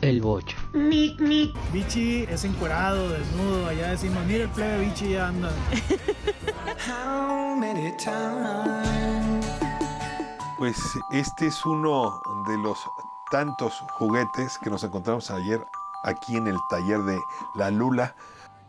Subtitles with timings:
[0.00, 0.56] El bocho.
[0.72, 3.68] Bichi es encuerado, desnudo.
[3.68, 5.50] Allá decimos, mira el plebe Bichi ya anda.
[10.58, 10.76] Pues
[11.12, 12.78] este es uno de los
[13.30, 15.66] tantos juguetes que nos encontramos ayer
[16.02, 17.20] aquí en el taller de
[17.54, 18.14] La Lula.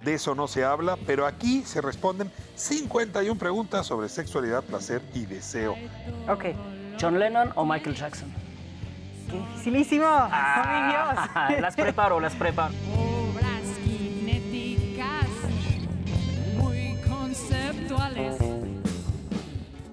[0.03, 5.25] De eso no se habla, pero aquí se responden 51 preguntas sobre sexualidad, placer y
[5.25, 5.75] deseo.
[6.27, 6.45] Ok.
[6.99, 8.40] ¿John Lennon o Michael Jackson?
[9.31, 10.05] Qué dificilísimo.
[10.05, 10.29] Oh,
[10.67, 11.61] mi Dios.
[11.61, 12.73] las preparo, las preparo.
[12.97, 15.27] Obras cinéticas
[16.57, 18.35] muy conceptuales.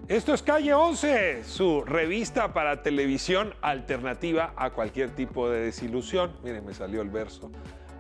[0.09, 6.33] Esto es Calle 11, su revista para televisión alternativa a cualquier tipo de desilusión.
[6.43, 7.51] Miren, me salió el verso.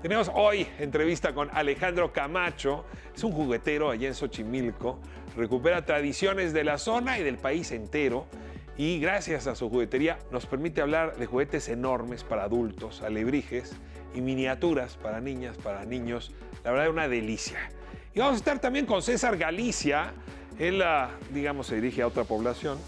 [0.02, 2.84] Tenemos hoy entrevista con Alejandro Camacho,
[3.14, 5.00] es un juguetero allá en Xochimilco,
[5.36, 8.26] recupera tradiciones de la zona y del país entero
[8.78, 13.74] y gracias a su juguetería nos permite hablar de juguetes enormes para adultos, alebrijes
[14.14, 16.32] y miniaturas para niñas, para niños.
[16.62, 17.58] La verdad es una delicia.
[18.14, 20.12] Y vamos a estar también con César Galicia,
[20.60, 20.82] él,
[21.30, 22.78] digamos, se dirige a otra población,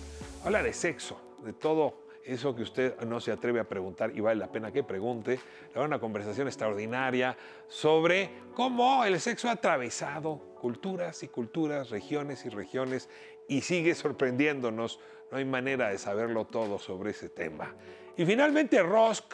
[0.45, 4.39] habla de sexo, de todo eso que usted no se atreve a preguntar y vale
[4.39, 5.41] la pena que pregunte.
[5.71, 12.51] Habrá una conversación extraordinaria sobre cómo el sexo ha atravesado culturas y culturas, regiones y
[12.51, 13.09] regiones
[13.49, 15.01] y sigue sorprendiéndonos.
[15.31, 17.75] No hay manera de saberlo todo sobre ese tema.
[18.17, 19.33] Y finalmente Rosk,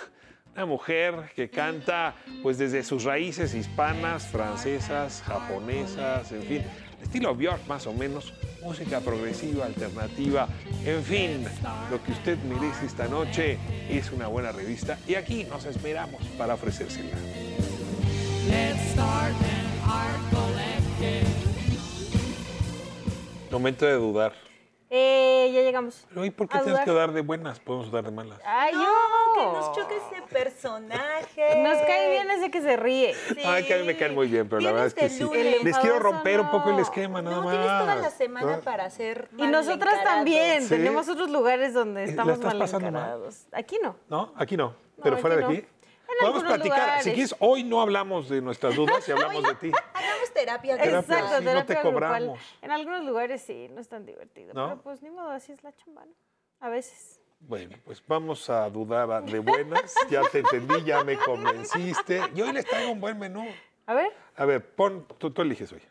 [0.55, 6.63] una mujer que canta pues desde sus raíces hispanas, francesas, japonesas, en fin,
[7.03, 8.33] estilo Björk más o menos,
[8.63, 10.49] música progresiva, alternativa,
[10.85, 11.45] en fin,
[11.91, 13.59] lo que usted merece esta noche
[13.91, 17.17] es una buena revista y aquí nos esperamos para ofrecérsela.
[18.49, 20.76] Let's start an.
[23.57, 24.35] Momento de dudar.
[24.91, 26.05] Eh, ya llegamos.
[26.11, 26.85] Pero ¿y por qué A tienes dudar.
[26.85, 27.59] que dar de buenas?
[27.59, 28.39] Podemos dar de malas.
[28.45, 29.35] Ay, No, yo.
[29.35, 31.63] que nos choque ese personaje.
[31.63, 33.15] Nos cae bien ese que se ríe.
[33.15, 33.41] Sí.
[33.47, 35.23] Ay, que a mí me caen muy bien, pero la verdad es que sí.
[35.23, 35.65] lunes.
[35.65, 37.53] Les quiero romper un poco el esquema, nada No, más.
[37.57, 38.61] tienes toda la semana ¿no?
[38.61, 40.63] para hacer Y nosotras también.
[40.65, 40.69] Sí.
[40.69, 43.01] Tenemos otros lugares donde ¿La estamos estás mal pasando mal?
[43.03, 43.47] encarados.
[43.53, 43.97] Aquí no.
[44.11, 44.75] No, aquí no.
[45.03, 45.49] Pero aquí fuera de no.
[45.49, 45.57] aquí.
[45.59, 45.67] En
[46.21, 46.79] Podemos algunos platicar.
[46.81, 47.05] lugares.
[47.05, 49.73] Si quieres, hoy no hablamos de nuestras dudas y hablamos de ti.
[50.37, 51.19] Terapia Terapia, grupal.
[51.19, 51.93] Exacto, sí, no te terapia grupal.
[52.27, 52.59] cobramos.
[52.63, 54.55] En algunos lugares sí, no es tan divertido.
[54.55, 54.69] ¿No?
[54.69, 56.13] Pero pues ni modo, así es la chamba, ¿no?
[56.61, 57.21] A veces.
[57.41, 59.95] Bueno, pues vamos a dudar a- de buenas.
[60.11, 62.21] Ya te entendí, ya me convenciste.
[62.35, 63.47] Y hoy les traigo un buen menú.
[63.87, 65.83] A ver, A ver, pon, tú, tú eliges hoy.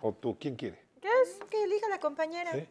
[0.00, 0.78] O tú, ¿quién quiere?
[1.00, 1.38] ¿qué es?
[1.50, 2.50] Que elija la compañera.
[2.52, 2.66] ¿Sí?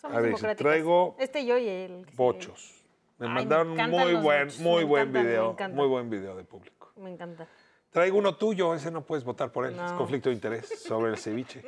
[0.00, 2.04] Somos A ver, traigo Este yo y sigue.
[2.16, 2.76] Bochos.
[3.18, 5.50] Me Ay, mandaron un muy buen, bochos, muy me buen video.
[5.50, 5.74] encantan.
[5.76, 6.90] Muy buen video de público.
[6.96, 7.46] Me encanta.
[7.90, 9.74] Traigo uno tuyo, ese no puedes votar por él.
[9.78, 11.64] Es conflicto de interés sobre el ceviche.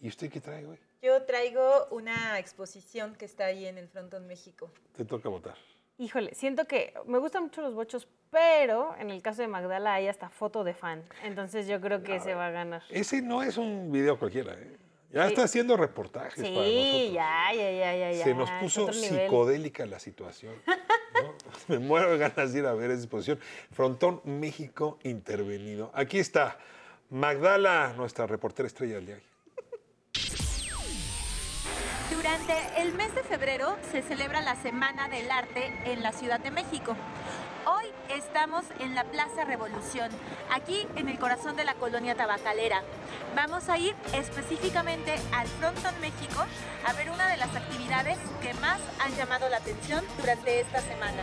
[0.00, 0.78] ¿Y usted qué trae hoy?
[1.02, 4.70] Yo traigo una exposición que está ahí en el Frontón México.
[4.96, 5.56] Te toca votar.
[5.98, 10.08] Híjole, siento que me gustan mucho los bochos, pero en el caso de Magdala hay
[10.08, 11.04] hasta foto de fan.
[11.22, 12.82] Entonces yo creo que se va a ganar.
[12.90, 14.76] Ese no es un video cualquiera, ¿eh?
[15.12, 15.28] Ya Sí.
[15.32, 17.12] está haciendo reportajes para nosotros.
[17.12, 18.24] ya, ya, ya, ya, ya.
[18.24, 20.54] Se nos puso psicodélica la situación.
[20.66, 21.34] ¿no?
[21.68, 23.38] Me muero de ganas de ir a ver esa exposición.
[23.72, 25.90] Frontón México intervenido.
[25.94, 26.58] Aquí está
[27.08, 29.20] Magdala, nuestra reportera estrella del día.
[32.10, 36.50] Durante el mes de febrero se celebra la Semana del Arte en la Ciudad de
[36.50, 36.96] México.
[38.08, 40.10] Estamos en la Plaza Revolución,
[40.52, 42.82] aquí en el corazón de la colonia tabacalera.
[43.34, 46.44] Vamos a ir específicamente al Fronton México
[46.86, 51.22] a ver una de las actividades que más han llamado la atención durante esta semana.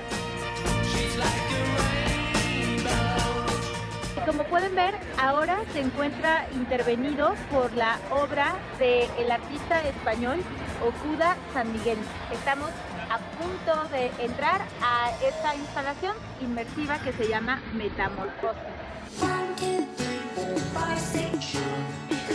[4.25, 10.41] Como pueden ver, ahora se encuentra intervenido por la obra del artista español
[10.81, 11.97] Okuda San Miguel.
[12.31, 12.69] Estamos
[13.13, 18.57] a punto de entrar a esta instalación inmersiva que se llama Metamorfosis.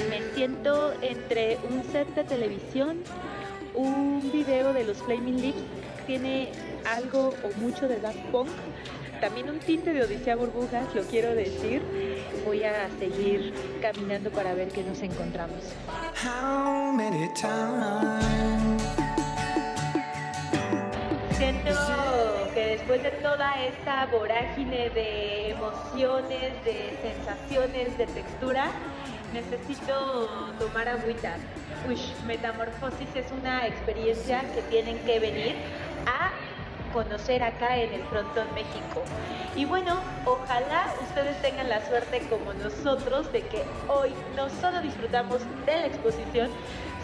[0.08, 2.98] Me siento entre un set de televisión,
[3.74, 5.58] un video de los Flaming Lips,
[6.06, 6.52] tiene
[6.96, 8.48] algo o mucho de Daft Punk,
[9.20, 11.82] también un tinte de Odisea Burbujas, lo quiero decir.
[12.44, 13.52] Voy a seguir
[13.82, 15.58] caminando para ver qué nos encontramos.
[22.66, 28.70] Después de toda esta vorágine de emociones, de sensaciones, de textura,
[29.32, 31.36] necesito tomar agüita.
[31.90, 35.54] Ush, Metamorfosis es una experiencia que tienen que venir
[36.06, 36.30] a
[36.92, 39.02] conocer acá en el Frontón México.
[39.54, 45.42] Y bueno, ojalá ustedes tengan la suerte como nosotros de que hoy no solo disfrutamos
[45.66, 46.50] de la exposición,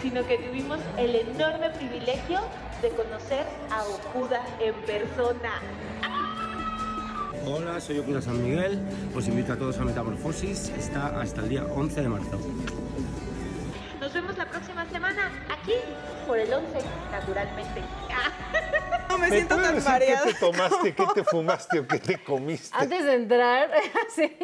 [0.00, 2.40] sino que tuvimos el enorme privilegio
[2.84, 5.52] de conocer a Okuda en persona.
[7.46, 8.78] Hola, soy Okuna San Miguel.
[9.16, 10.69] Os invito a todos a Metamorfosis.
[10.69, 12.38] Está hasta el día 11 de marzo.
[13.98, 15.72] Nos vemos la próxima semana aquí
[16.26, 16.66] por el 11,
[17.10, 17.81] naturalmente.
[19.14, 20.25] No me ¿Me siento tan decir mareada.
[20.26, 22.69] qué te tomaste, qué te fumaste o qué te comiste?
[22.72, 23.70] Antes de entrar,
[24.14, 24.37] sí.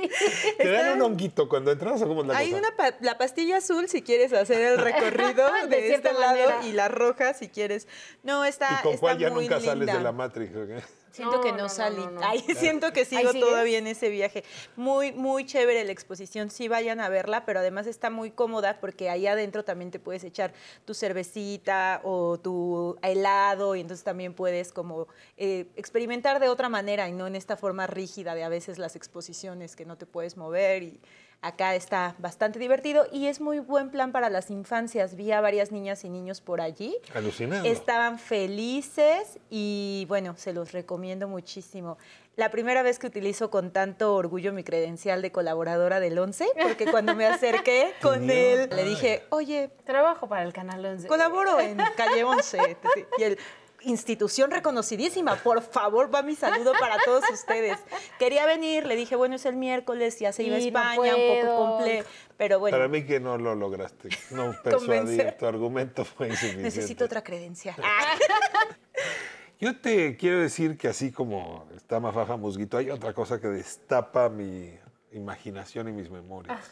[0.59, 2.59] ¿Te dan un honguito cuando entras o cómo es la Hay cosa?
[2.63, 6.33] una pa- la pastilla azul si quieres hacer el recorrido De de, este cierta lado
[6.51, 6.61] manera.
[6.67, 7.89] y la roja si quieres.
[8.23, 10.01] No, está, ¿Y con está cuál ya muy nunca sales de linda.
[10.01, 10.55] la Matrix?
[10.57, 10.83] o qué?
[11.13, 12.05] Siento No, que no, no, salí.
[12.07, 12.21] no.
[12.23, 14.45] Ay, siento que sigo todavía en ese viaje.
[14.77, 16.51] Muy, muy chévere la exposición.
[16.51, 20.25] Sí vayan a verla, pero además está muy cómoda porque ahí adentro también te puedes
[20.25, 20.53] echar
[20.85, 27.09] tu cervecita o tu helado y entonces también puedes como eh, experimentar de otra manera
[27.09, 30.37] y no en esta forma rígida de a veces las exposiciones que no te puedes
[30.37, 31.01] mover y
[31.43, 35.17] acá está bastante divertido y es muy buen plan para las infancias.
[35.17, 36.97] Vi a varias niñas y niños por allí.
[37.15, 37.69] Alucinando.
[37.69, 41.99] Estaban felices y bueno, se los recomiendo muchísimo.
[42.37, 46.87] La primera vez que utilizo con tanto orgullo mi credencial de colaboradora del 11, porque
[46.87, 51.09] cuando me acerqué con él, le dije, oye, Trabajo para el Canal 11.
[51.09, 52.77] colaboro en Calle 11.
[53.19, 53.39] Y él,
[53.83, 57.79] institución reconocidísima, por favor, va mi saludo para todos ustedes.
[58.19, 61.43] Quería venir, le dije, bueno, es el miércoles, ya se iba a no España, un
[61.43, 62.05] poco comple,
[62.37, 64.09] pero bueno, Para mí que no lo lograste.
[64.31, 64.87] No persuadir.
[64.87, 65.37] Convencer.
[65.39, 66.63] Tu argumento fue insuficiente.
[66.63, 67.77] necesito otra credencial.
[69.61, 74.31] Yo te quiero decir que así como está Mafaja Musguito, hay otra cosa que destapa
[74.31, 74.73] mi
[75.13, 76.71] imaginación y mis memorias.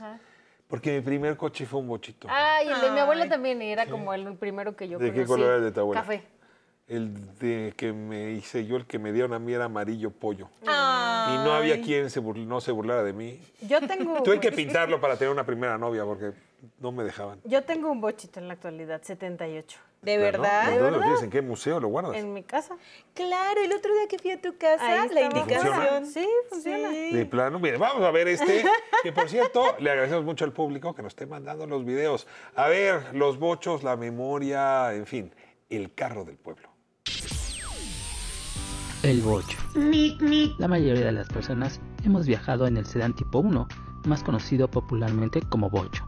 [0.68, 2.28] Porque mi primer coche fue un bochito.
[2.30, 5.28] Ay, el de mi abuela también era como el primero que yo ¿De qué conocí.
[5.28, 6.00] color era el de tu abuela?
[6.00, 6.22] Café.
[6.88, 10.48] El de que me hice yo, el que me dieron a mí era amarillo pollo.
[10.62, 13.40] Y no había quien se burl- no se burlara de mí.
[13.60, 14.22] Yo tengo...
[14.24, 16.32] Tuve que pintarlo para tener una primera novia porque
[16.80, 17.40] no me dejaban.
[17.44, 19.78] Yo tengo un bochito en la actualidad, 78.
[20.00, 20.22] ¿De ¿No?
[20.22, 20.72] verdad?
[20.72, 21.22] ¿En dónde lo tienes?
[21.24, 22.16] ¿En qué museo lo guardas?
[22.16, 22.76] En mi casa.
[23.12, 26.06] Claro, el otro día que fui a tu casa, Ahí la indicación.
[26.06, 26.88] Sí, funciona.
[26.90, 27.12] Sí.
[27.12, 28.64] De plano, mire, vamos a ver este,
[29.02, 32.26] que por cierto, le agradecemos mucho al público que nos esté mandando los videos.
[32.54, 35.34] A ver, los bochos, la memoria, en fin,
[35.68, 36.67] el carro del pueblo.
[39.02, 39.58] El bocho.
[40.58, 43.68] La mayoría de las personas hemos viajado en el sedán tipo 1,
[44.06, 46.04] más conocido popularmente como bocho.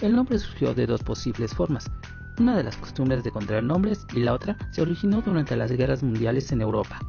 [0.00, 1.90] El nombre surgió de dos posibles formas.
[2.38, 6.02] Una de las costumbres de contraer nombres y la otra se originó durante las guerras
[6.02, 7.00] mundiales en Europa,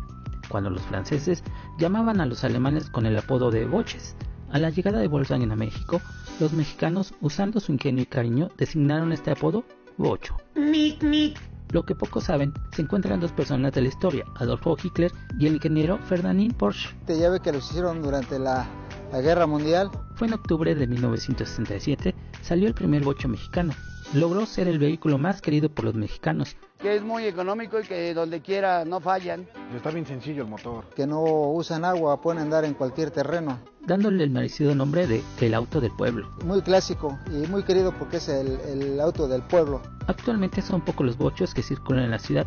[0.49, 1.43] cuando los franceses
[1.77, 4.15] llamaban a los alemanes con el apodo de boches.
[4.51, 6.01] A la llegada de Volkswagen a México,
[6.39, 9.63] los mexicanos, usando su ingenio y cariño, designaron este apodo
[9.97, 10.35] bocho.
[11.73, 15.55] Lo que pocos saben, se encuentran dos personas de la historia, Adolfo Hitler y el
[15.55, 16.95] ingeniero Ferdinand Porsche.
[17.07, 18.67] Te llave que los hicieron durante la,
[19.11, 19.89] la Guerra Mundial.
[20.13, 23.73] Fue en octubre de 1967, salió el primer bocho mexicano.
[24.13, 26.55] Logró ser el vehículo más querido por los mexicanos.
[26.79, 29.47] que es muy económico y que donde quiera no fallan.
[29.75, 30.83] Está bien sencillo el motor.
[30.95, 33.57] Que no usan agua, pueden andar en cualquier terreno.
[33.87, 36.29] dándole el merecido nombre de El Auto del Pueblo.
[36.45, 39.81] Muy clásico y muy querido porque es el, el auto del pueblo.
[40.07, 42.45] Actualmente son pocos los bochos que circulan en la ciudad,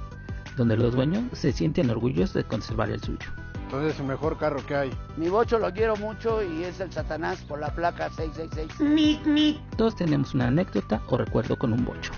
[0.57, 3.29] donde los dueños se sienten orgullosos de conservar el suyo.
[3.67, 4.91] Entonces es el mejor carro que hay.
[5.17, 9.61] Mi bocho lo quiero mucho y es el Satanás por la placa 666.
[9.77, 12.13] Todos tenemos una anécdota o recuerdo con un bocho.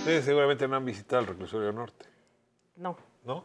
[0.00, 2.06] Ustedes seguramente no han visitado el reclusorio norte,
[2.76, 2.96] No.
[3.24, 3.44] ¿no?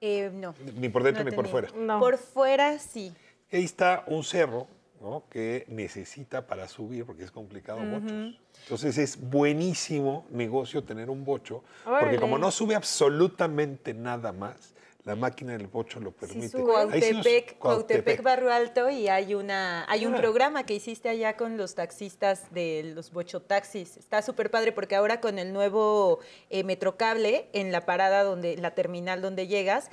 [0.00, 0.54] Eh, no.
[0.78, 1.68] Ni por dentro no ni he por fuera.
[1.76, 1.98] No.
[2.00, 3.12] Por fuera sí.
[3.52, 4.66] Ahí está un cerro,
[5.00, 5.24] ¿no?
[5.30, 8.12] Que necesita para subir, porque es complicado, bochos.
[8.62, 12.18] Entonces es buenísimo negocio tener un bocho, porque Órale.
[12.20, 14.74] como no sube absolutamente nada más,
[15.06, 16.48] la máquina del bocho lo permite.
[16.48, 18.22] sí Cuautepec, Cuautepec, Cuautepec.
[18.22, 20.18] Barrio Alto y hay una hay un Ah.
[20.18, 23.96] programa que hiciste allá con los taxistas de los bochotaxis.
[23.96, 26.18] Está súper padre porque ahora con el nuevo
[26.50, 29.90] eh, metrocable en la parada donde la terminal donde llegas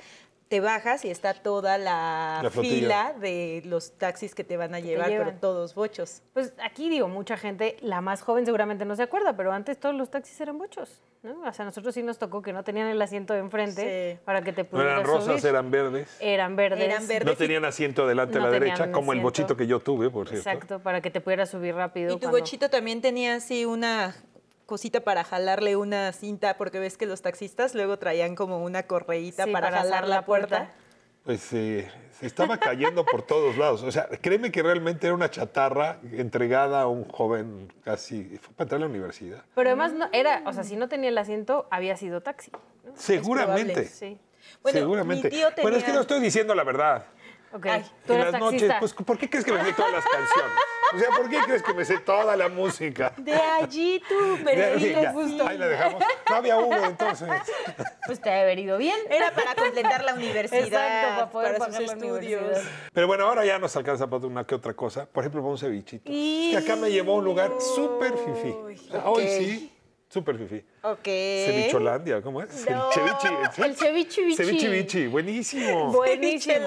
[0.54, 5.08] te bajas y está toda la, fila de los taxis que te van a llevar,
[5.08, 6.22] pero todos bochos.
[6.32, 9.96] Pues aquí digo, mucha gente, la más joven seguramente no se acuerda, pero antes todos
[9.96, 11.40] los taxis eran bochos, ¿no?
[11.40, 14.20] O sea, a nosotros sí nos tocó que no tenían el asiento de enfrente Sí.
[14.24, 15.46] para que te No pudieras eran rosas, subir.
[15.50, 16.16] eran verdes.
[16.20, 16.84] Eran verdes.
[16.84, 17.26] Eran verdes.
[17.26, 20.28] No tenían asiento delante a No la derecha, como el bochito que yo tuve, por
[20.28, 20.48] cierto.
[20.48, 22.10] Exacto, para que te pudieras subir rápido.
[22.12, 24.14] Y tu cuando- bochito también tenía así una
[24.66, 29.44] cosita para jalarle una cinta, porque ves que los taxistas luego traían como una correíta
[29.44, 30.56] Sí, para, para jalar la puerta.
[30.58, 30.74] puerta.
[31.24, 31.90] Pues eh,
[32.20, 33.82] se estaba cayendo por todos lados.
[33.82, 38.24] O sea, créeme que realmente era una chatarra entregada a un joven casi.
[38.42, 39.42] Fue para entrar a la universidad.
[39.54, 42.50] Pero además no, era, o sea, si no tenía el asiento, había sido taxi.
[42.84, 42.92] ¿no?
[42.94, 43.72] Seguramente.
[43.72, 44.18] probable, Sí.
[44.62, 45.30] Bueno, seguramente.
[45.30, 47.06] mi tío Bueno, es que tenía- no estoy diciendo la verdad.
[47.54, 48.80] Ok, Ay, tú en eras las noches, taxista.
[48.80, 50.52] pues, ¿por qué crees que me sé todas las canciones?
[50.94, 53.12] O sea, ¿por qué crees que me sé toda la música?
[53.16, 55.46] De allí tu Ya, perfil gusto.
[55.48, 56.02] Ahí la dejamos.
[56.30, 57.28] No había Hugo entonces.
[58.06, 58.96] Pues te ha haber ido bien.
[59.10, 62.58] Era para completar la universidad, Exacto, para poder para sus pagar estudios.
[62.92, 65.06] Pero bueno, ahora ya nos alcanza para una que otra cosa.
[65.06, 66.10] Por ejemplo, para un cevichito.
[66.10, 68.50] Es que acá me llevó a un lugar súper fifí.
[68.50, 69.72] O sea, Hoy sí,
[70.08, 70.64] súper fifí.
[70.86, 71.04] Ok.
[71.04, 72.66] Cevicholandia, ¿cómo es?
[72.70, 73.62] No, El cevichi.
[73.62, 74.36] el cevichi bichi.
[74.36, 75.90] Cevichi bichi, buenísimo.
[75.92, 76.66] Buenísimo,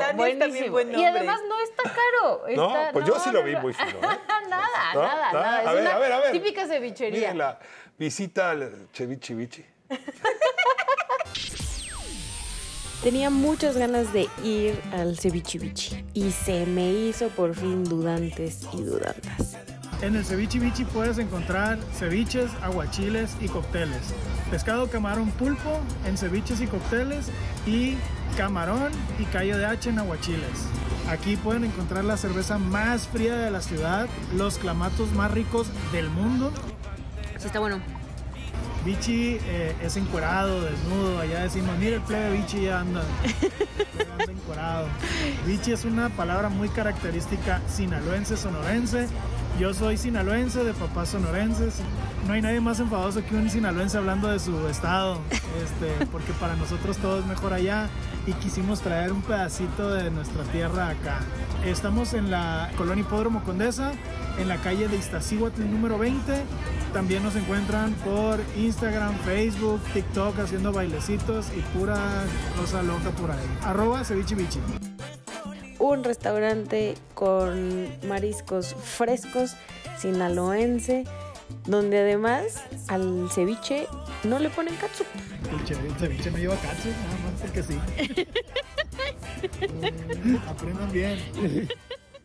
[0.72, 2.42] buen Y además no está caro.
[2.56, 3.62] No, pues yo sí lo vi no.
[3.62, 3.90] muy fino.
[3.90, 4.18] ¿eh?
[4.50, 5.02] nada, ¿No?
[5.04, 5.62] nada, nada.
[5.62, 6.32] Es A ver, una a ver, a ver.
[6.32, 7.20] típica cevichería.
[7.20, 7.60] Miren la
[8.00, 9.64] visita al cevichi bichi.
[13.04, 18.64] Tenía muchas ganas de ir al ceviche bichi y se me hizo por fin dudantes
[18.74, 19.58] y dudantas.
[20.02, 24.14] En el Ceviche Bichi puedes encontrar ceviches, aguachiles y cócteles.
[24.52, 27.32] Pescado, camarón, pulpo en ceviches y cócteles
[27.66, 27.98] y
[28.38, 30.68] camarón y callo de hacha en aguachiles.
[31.10, 36.10] Aquí pueden encontrar la cerveza más fría de la ciudad, los clamatos más ricos del
[36.12, 36.52] mundo.
[37.40, 37.80] Sí, está bueno.
[38.86, 41.20] Bichi eh, es encuerado, desnudo.
[41.20, 43.02] Allá decimos, mira el plebe Bichi ya anda.
[44.30, 44.88] Encuerado.
[45.46, 49.08] Bichi es una palabra muy característica sinaloense, sonorense.
[49.60, 51.76] Yo soy sinaloense, de papás sonorenses.
[52.28, 56.56] No hay nadie más enfadoso que un sinaloense hablando de su estado, este, porque para
[56.56, 57.90] nosotros todo es mejor allá
[58.28, 61.22] y quisimos traer un pedacito de nuestra tierra acá.
[61.66, 63.94] Estamos en la colonia Hipódromo Condesa,
[64.40, 66.44] en la calle de Iztaccíhuatl número 20.
[66.94, 71.98] También nos encuentran por Instagram, Facebook, TikTok haciendo bailecitos y pura
[72.60, 73.58] cosa loca por ahí.
[73.64, 74.60] Arroba ceviche bichi.
[75.80, 79.56] Un restaurante con mariscos frescos,
[80.00, 81.04] sinaloense,
[81.66, 83.88] donde además al ceviche
[84.24, 85.06] no le ponen catsup.
[85.52, 87.80] El che- el ceviche no lleva katsu, nada más porque sí.
[90.48, 91.20] Aprendan bien.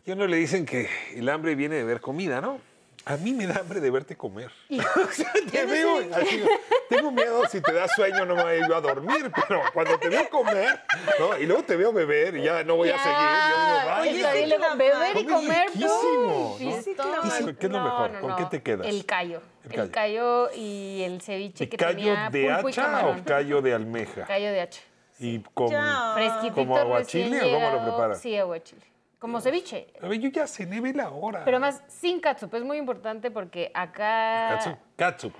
[0.05, 2.57] Y uno le dicen que el hambre viene de ver comida, ¿no?
[3.05, 4.49] A mí me da hambre de verte comer.
[4.69, 6.43] O sea, te veo, así,
[6.89, 10.29] tengo miedo si te da sueño no me voy a dormir, pero cuando te veo
[10.29, 10.79] comer,
[11.19, 11.37] ¿no?
[11.37, 13.17] Y luego te veo beber y ya no voy a seguir.
[13.17, 15.65] Yo digo, Oye, "Vaya, también luego beber y comer.
[15.75, 16.55] ¿no?
[16.57, 18.11] ¿Qué es lo mejor?
[18.11, 18.35] no, ¿Con no.
[18.37, 18.87] qué te quedas?
[18.87, 19.41] El callo.
[19.65, 19.91] El El callo.
[19.91, 24.25] callo y el ceviche que ¿Callo tenía de hacha o callo de almeja?
[24.25, 24.81] Callo de hacha.
[25.19, 25.69] Y con,
[26.15, 28.19] Fresquitito, ¿Como aguachile o cómo lo preparas?
[28.21, 28.81] Sí, aguachile.
[29.23, 29.87] Como ceviche.
[30.01, 31.45] A ver, yo ya cené, ve la hora.
[31.45, 32.53] Pero más sin catsup.
[32.55, 34.77] Es muy importante porque acá Katsup.
[34.97, 35.33] Katsup.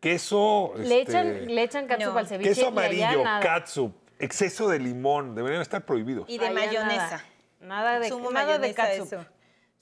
[0.00, 0.74] Queso.
[0.76, 5.62] le, este, echan, le echan catsup al ceviche Queso amarillo, katsup, exceso de limón, deberían
[5.62, 6.28] estar prohibidos.
[6.28, 7.24] Y de Allá mayonesa.
[7.58, 9.24] Nada, nada de, Sumo nada de eso.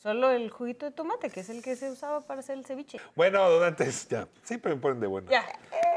[0.04, 3.00] Solo el juguito de tomate, que es el que se usaba para hacer el ceviche.
[3.16, 5.30] Bueno, don antes ya, siempre me ponen de buena.
[5.30, 5.40] Ya.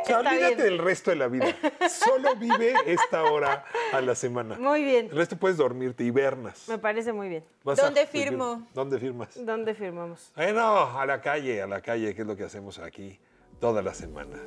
[0.01, 0.57] O sea, está olvídate bien.
[0.59, 1.47] del resto de la vida.
[1.89, 4.57] Solo vive esta hora a la semana.
[4.57, 5.07] Muy bien.
[5.11, 6.69] El resto puedes dormirte, hibernas.
[6.69, 7.43] Me parece muy bien.
[7.65, 8.65] Vas a- ¿Dónde firmo?
[8.73, 9.45] ¿Dónde firmas?
[9.45, 10.31] ¿Dónde firmamos?
[10.37, 13.19] Bueno, a la calle, a la calle, que es lo que hacemos aquí
[13.59, 14.39] todas las semanas.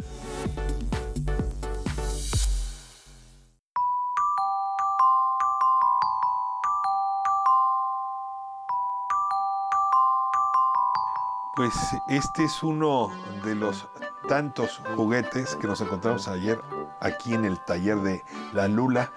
[11.61, 13.13] Pues este es uno
[13.45, 13.87] de los
[14.27, 16.59] tantos juguetes que nos encontramos ayer
[17.01, 18.25] aquí en el taller de
[18.55, 19.13] La Lula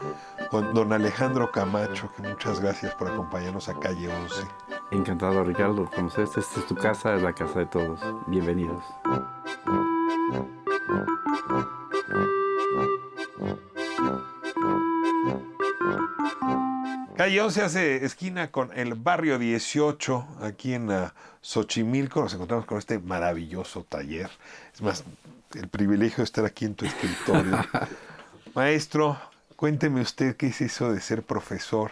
[0.50, 4.45] con don Alejandro Camacho, que muchas gracias por acompañarnos a Calle 11.
[4.91, 5.89] Encantado, Ricardo.
[6.09, 8.01] Sabes, esta es tu casa, es la casa de todos.
[8.27, 8.83] Bienvenidos.
[17.23, 22.21] Calle 11 hace esquina con el barrio 18, aquí en ah, Xochimilco.
[22.21, 24.29] Nos encontramos con este maravilloso taller.
[24.73, 25.05] Es más,
[25.55, 27.59] el privilegio de estar aquí en tu escritorio.
[28.55, 29.17] Maestro,
[29.55, 31.91] cuénteme usted qué es eso de ser profesor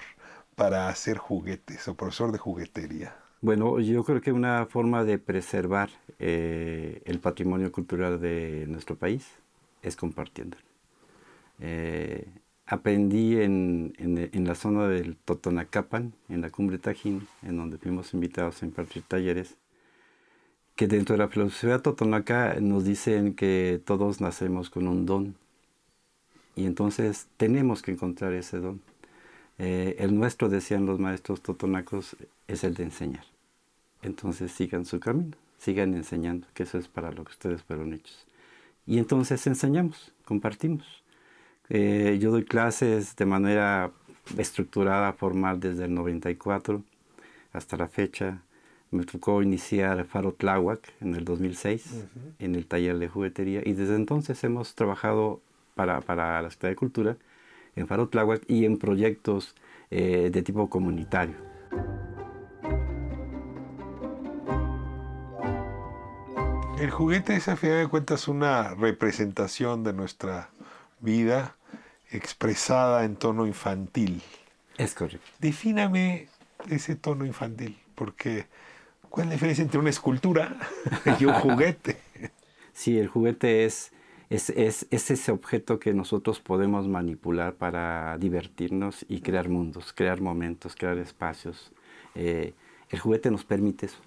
[0.58, 3.16] para hacer juguetes o profesor de juguetería.
[3.40, 9.26] Bueno, yo creo que una forma de preservar eh, el patrimonio cultural de nuestro país
[9.82, 10.66] es compartiéndolo.
[11.62, 12.28] Eh,
[12.66, 18.62] aprendí en, en- la zona del Totonacapan, en la cumbre Tajín, en donde fuimos invitados
[18.64, 19.58] a impartir talleres,
[20.76, 25.36] que dentro de la filosofía totonaca nos dicen que todos nacemos con un don
[26.56, 28.82] y entonces tenemos que encontrar ese don.
[29.60, 33.26] Eh, el nuestro, decían los maestros totonacos, es el de enseñar.
[34.02, 38.26] Entonces sigan su camino, sigan enseñando, que eso es para lo que ustedes fueron hechos.
[38.88, 41.01] Y entonces enseñamos, compartimos.
[41.74, 43.92] Eh, yo doy clases de manera
[44.38, 46.84] estructurada, formal, desde el 94
[47.54, 48.42] hasta la fecha.
[48.92, 52.08] Me tocó iniciar Faro Tláhuac en el 2006
[52.40, 55.40] en el taller de juguetería y desde entonces hemos trabajado
[55.74, 57.18] para, para la Secretaría de Cultura
[57.78, 59.56] en Faro Tláhuac y en proyectos
[59.92, 61.36] eh, de tipo comunitario.
[66.82, 70.50] El juguete es a final de cuentas una representación de nuestra
[71.00, 71.56] vida
[72.12, 74.22] expresada en tono infantil.
[74.78, 75.28] Es correcto.
[75.40, 76.28] Defíname
[76.70, 78.46] ese tono infantil, porque
[79.10, 80.58] ¿cuál es la diferencia entre una escultura
[81.20, 82.00] y un juguete?
[82.74, 83.92] Sí, el juguete es,
[84.30, 90.22] es, es, es ese objeto que nosotros podemos manipular para divertirnos y crear mundos, crear
[90.22, 91.72] momentos, crear espacios.
[92.16, 92.54] Eh,
[92.90, 94.00] el juguete nos permite eso,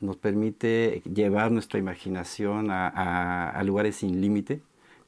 [0.00, 4.60] nos permite llevar nuestra imaginación a, a- a lugares sin límite,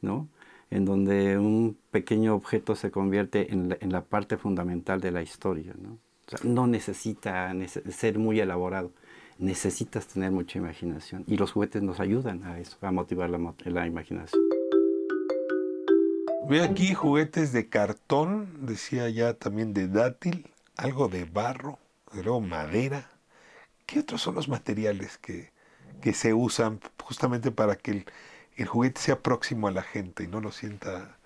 [0.03, 0.29] ¿no?
[0.71, 5.23] En donde un pequeño objeto se convierte en la, en la parte fundamental de la
[5.23, 5.93] historia, ¿no?
[5.93, 8.93] O sea, no necesita nece- ser muy elaborado,
[9.39, 13.87] necesitas tener mucha imaginación y los juguetes nos ayudan a eso, a motivar la, la
[13.87, 14.43] imaginación.
[16.49, 21.79] Ve aquí juguetes de cartón, decía ya también de dátil, algo de barro,
[22.13, 23.11] luego madera.
[23.87, 25.51] ¿Qué otros son los materiales que,
[26.03, 28.05] que se usan justamente para que el,
[28.63, 31.17] el juguete sea próximo a la gente y no lo sienta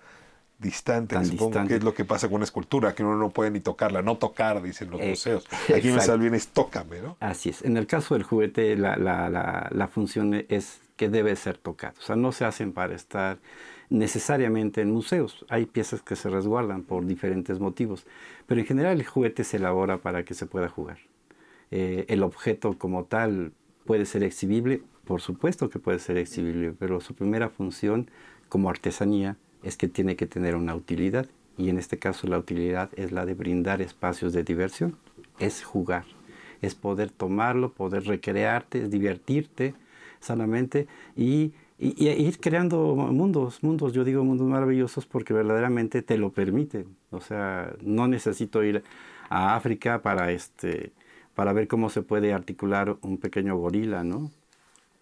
[0.59, 1.15] distante?
[1.15, 1.69] Tan Supongo distante.
[1.69, 4.17] que es lo que pasa con una escultura, que uno no puede ni tocarla, no
[4.17, 5.45] tocar, dicen los Eh, museos.
[5.75, 7.17] Aquí me sale bien es tócame, ¿no?
[7.19, 7.63] Así es.
[7.63, 11.95] En el caso del juguete, la, la- la- la función es que debe ser tocado.
[11.99, 13.39] O sea, no se hacen para estar
[13.89, 15.45] necesariamente en museos.
[15.49, 18.05] Hay piezas que se resguardan por diferentes motivos.
[18.47, 20.97] Pero en general el juguete se elabora para que se pueda jugar.
[21.71, 23.53] Eh, el objeto como tal
[23.85, 28.09] puede ser exhibible, por supuesto que puede ser exhibible, pero su primera función
[28.49, 31.27] como artesanía es que tiene que tener una utilidad.
[31.57, 34.97] Y en este caso la utilidad es la de brindar espacios de diversión.
[35.39, 36.05] Es jugar.
[36.61, 39.75] Es poder tomarlo, poder recrearte, es divertirte
[40.19, 46.31] sanamente y, y ir creando mundos, mundos, yo digo mundos maravillosos porque verdaderamente te lo
[46.31, 46.95] permiten.
[47.11, 48.83] O sea, no necesito ir
[49.29, 50.93] a África para, este,
[51.35, 54.31] para ver cómo se puede articular un pequeño gorila, ¿no?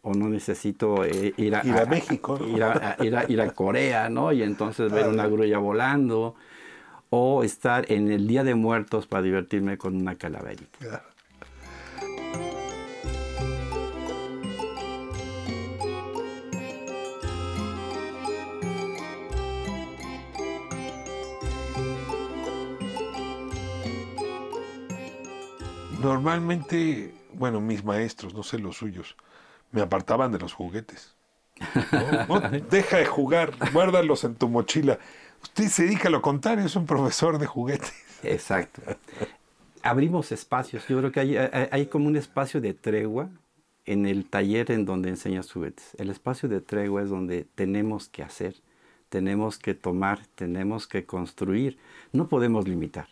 [0.04, 2.48] O no necesito eh, ir, a, Ir a México, ¿no?
[2.48, 4.32] ir a, a- ir a- ir a Corea, ¿no?
[4.32, 6.36] Y entonces ver una grulla volando.
[7.12, 11.04] O estar en el Día de Muertos para divertirme con una calaverita.
[26.02, 29.16] Normalmente, bueno, mis maestros, no sé los suyos,
[29.72, 31.16] me apartaban de los juguetes.
[32.28, 32.40] ¿no?
[32.40, 34.98] No, deja de jugar, guárdalos en tu mochila.
[35.44, 37.94] Usted se dedica a lo contrario, es un profesor de juguetes.
[38.24, 38.82] Exacto.
[39.84, 40.88] Abrimos espacios.
[40.88, 43.30] Yo creo que hay, hay- hay como un espacio de tregua
[43.86, 45.96] en el taller en donde enseñas juguetes.
[45.98, 48.56] El espacio de tregua es donde tenemos que hacer,
[49.10, 51.78] tenemos que tomar, tenemos que construir.
[52.14, 53.08] No podemos limitar.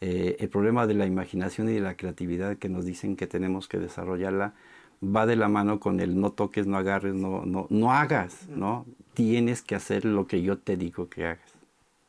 [0.00, 3.68] Eh, el problema de la imaginación y de la creatividad que nos dicen que tenemos
[3.68, 4.54] que desarrollarla
[5.02, 8.86] va de la mano con el no toques, no agarres, no, no, no hagas, ¿no?
[9.14, 11.50] Tienes que hacer lo que yo te digo que hagas.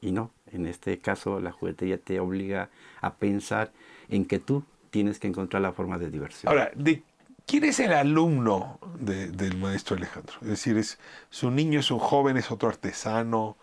[0.01, 2.69] Y no, en este caso la juguetería te obliga
[3.01, 3.71] a pensar
[4.09, 6.51] en que tú tienes que encontrar la forma de diversión.
[6.51, 7.03] Ahora, ¿de
[7.45, 10.33] quién es el alumno de- del maestro Alejandro?
[10.41, 10.99] Es decir, es,
[11.31, 13.55] ¿es un niño, es un joven, es otro artesano,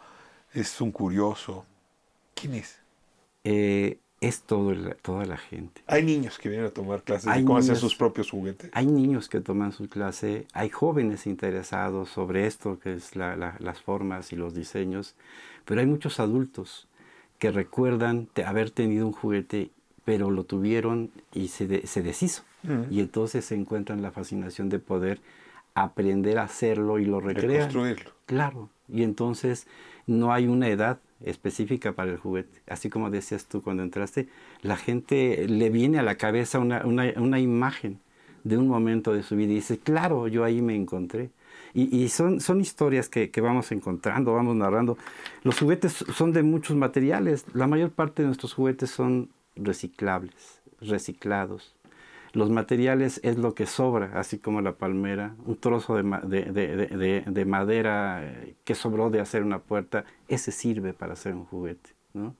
[0.54, 1.66] es un curioso?
[2.34, 2.78] ¿Quién es?
[3.44, 5.80] Eh, es todo el- toda la gente.
[5.86, 8.70] Hay niños que vienen a tomar clases de Hay cómo hacer niños- sus propios juguetes.
[8.74, 13.56] Hay niños que toman su clase, hay jóvenes interesados sobre esto, que es la- la-
[13.60, 15.14] las formas y los diseños,
[15.64, 16.88] pero hay muchos adultos
[17.38, 19.70] que recuerdan de haber tenido un juguete,
[20.04, 22.42] pero lo tuvieron y se, de- se deshizo.
[22.90, 25.20] Y entonces se encuentran la fascinación de poder
[25.74, 27.62] aprender a hacerlo y lo recrean.
[27.62, 28.10] construirlo.
[28.26, 28.68] Claro.
[28.88, 29.68] Y entonces
[30.08, 32.60] no hay una edad específica para el juguete.
[32.68, 34.28] Así como decías tú cuando entraste,
[34.62, 38.00] la gente le viene a la cabeza una, una- una imagen
[38.44, 41.30] de un momento de su vida y dice, claro, yo ahí me encontré.
[41.74, 44.96] Y, y son, son historias que, que vamos encontrando, vamos narrando.
[45.42, 47.44] Los juguetes son de muchos materiales.
[47.52, 51.74] La mayor parte de nuestros juguetes son reciclables, reciclados.
[52.32, 56.44] Los materiales es lo que sobra, así como la palmera, un trozo de, ma- de-
[56.44, 61.14] de- de- de- de madera eh, que sobró de hacer una puerta, ese sirve para
[61.14, 61.90] hacer un juguete.
[62.14, 62.34] ¿no?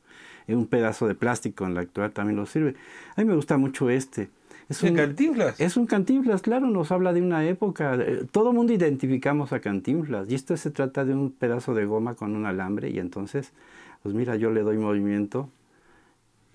[0.47, 2.75] Y un pedazo de plástico en la actual también lo sirve.
[3.17, 4.29] A mí me gusta mucho este.
[4.69, 5.59] Es ¿De un, Cantinflas?
[5.61, 7.95] Es un cantinflas, claro, nos habla de una época.
[7.95, 10.31] eh, Todo mundo identificamos a cantinflas.
[10.31, 12.91] Y esto se trata de un pedazo de goma con un alambre.
[12.91, 13.53] Y entonces,
[14.03, 15.49] pues mira, yo le doy movimiento.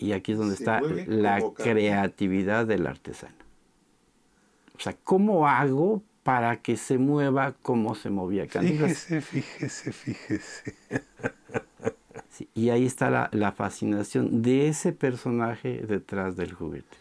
[0.03, 3.37] Y aquí es donde Se está la creatividad del artesano.
[4.75, 9.05] O sea, ¿cómo hago para que se mueva como se movía cantinflas?
[9.05, 10.75] Fíjese, fíjese, fíjese.
[12.29, 16.97] Sí, y ahí está la, la fascinación de ese personaje detrás del juguete.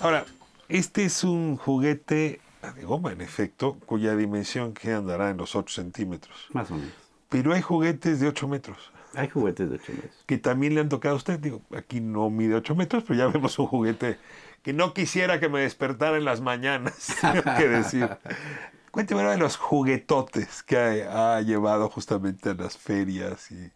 [0.00, 0.24] Ahora,
[0.70, 2.40] este es un juguete
[2.74, 6.48] de goma, en efecto, cuya dimensión que andará en los 8 centímetros.
[6.52, 6.92] Más o menos.
[7.28, 8.92] Pero hay juguetes de 8 metros.
[9.14, 10.24] Hay juguetes de 8 metros.
[10.26, 11.38] Que también le han tocado a usted.
[11.38, 14.18] Digo, aquí no mide 8 metros, pero ya vemos un juguete
[14.64, 18.08] que no quisiera que me despertara en las mañanas, tengo que decir.
[18.90, 23.70] Cuénteme ahora de los juguetotes que ha, ha llevado justamente a las ferias y,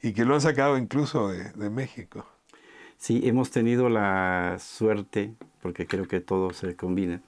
[0.00, 2.26] y que lo han sacado incluso de, de México.
[2.96, 7.20] Sí, hemos tenido la suerte, porque creo que todo se combina,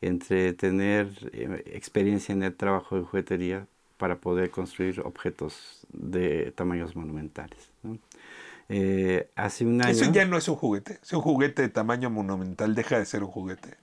[0.00, 6.96] entre tener eh, experiencia en el trabajo de juguetería para poder construir objetos de tamaños
[6.96, 7.70] monumentales.
[7.82, 7.98] ¿no?
[8.68, 9.90] Eh, hace un año...
[9.90, 10.98] Eso ya no es un juguete.
[11.02, 13.76] Si un juguete de tamaño monumental deja de ser un juguete.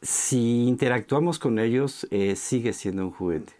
[0.00, 3.52] Si interactuamos con ellos, eh, sigue siendo un juguete.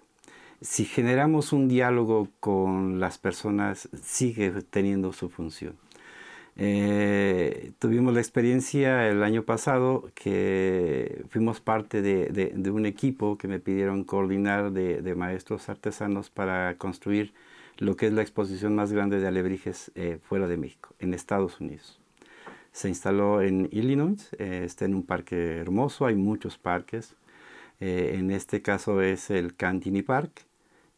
[0.60, 5.76] Si generamos un diálogo con las personas, sigue teniendo su función.
[6.56, 13.48] Eh, tuvimos la experiencia el año pasado que fuimos parte de, de, un equipo que
[13.48, 17.32] me pidieron coordinar de, de, maestros artesanos para construir
[17.78, 21.58] lo que es la exposición más grande de alebrijes eh, fuera de México, en Estados
[21.60, 22.00] Unidos.
[22.70, 27.16] Se instaló en Illinois, eh, está en un parque hermoso, hay muchos parques.
[27.80, 30.46] En este caso es el Cantini Park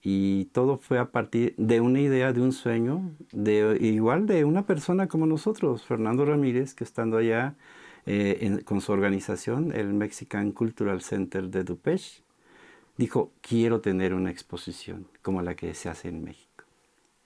[0.07, 4.67] y todo fue a partir de una idea, de un sueño, de igual de una
[4.67, 7.55] persona como nosotros, Fernando Ramírez, que estando allá
[8.05, 12.23] eh, con su organización, el Mexican Cultural Center de Dupech,
[12.99, 16.65] dijo, quiero tener una exposición como la que se hace en México.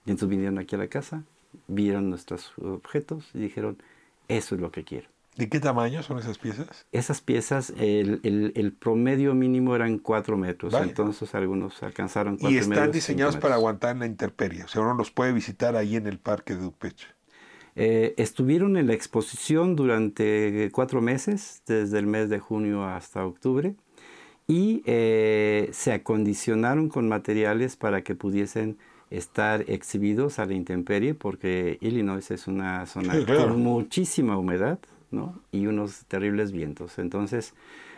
[0.05, 1.23] Y entonces vinieron aquí a la casa,
[1.67, 3.77] vieron nuestros objetos y dijeron,
[4.29, 5.09] eso es lo que quiero.
[5.39, 6.85] ¿De qué tamaño son esas piezas?
[6.91, 10.83] Esas piezas, el, el, el promedio mínimo eran 4 metros, Vaya.
[10.83, 12.67] entonces algunos alcanzaron 4 metros.
[12.67, 15.95] Y están diseñados para aguantar en la intemperie, o sea, uno los puede visitar ahí
[15.95, 17.15] en el parque de Dupech.
[17.77, 23.75] Eh, estuvieron en la exposición durante cuatro meses, desde el mes de junio hasta octubre,
[24.45, 28.77] y eh, se acondicionaron con materiales para que pudiesen
[29.09, 33.47] estar exhibidos a la intemperie, porque Illinois es una zona sí, claro.
[33.47, 34.79] con muchísima humedad,
[35.11, 35.41] ¿no?
[35.51, 36.99] y unos terribles vientos.
[36.99, 37.53] Entonces,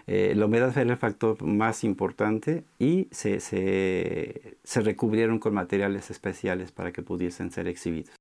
[0.07, 6.09] eh, la humedad era el factor más importante y se, se, se, recubrieron con materiales
[6.09, 8.15] especiales para que pudiesen ser exhibidos.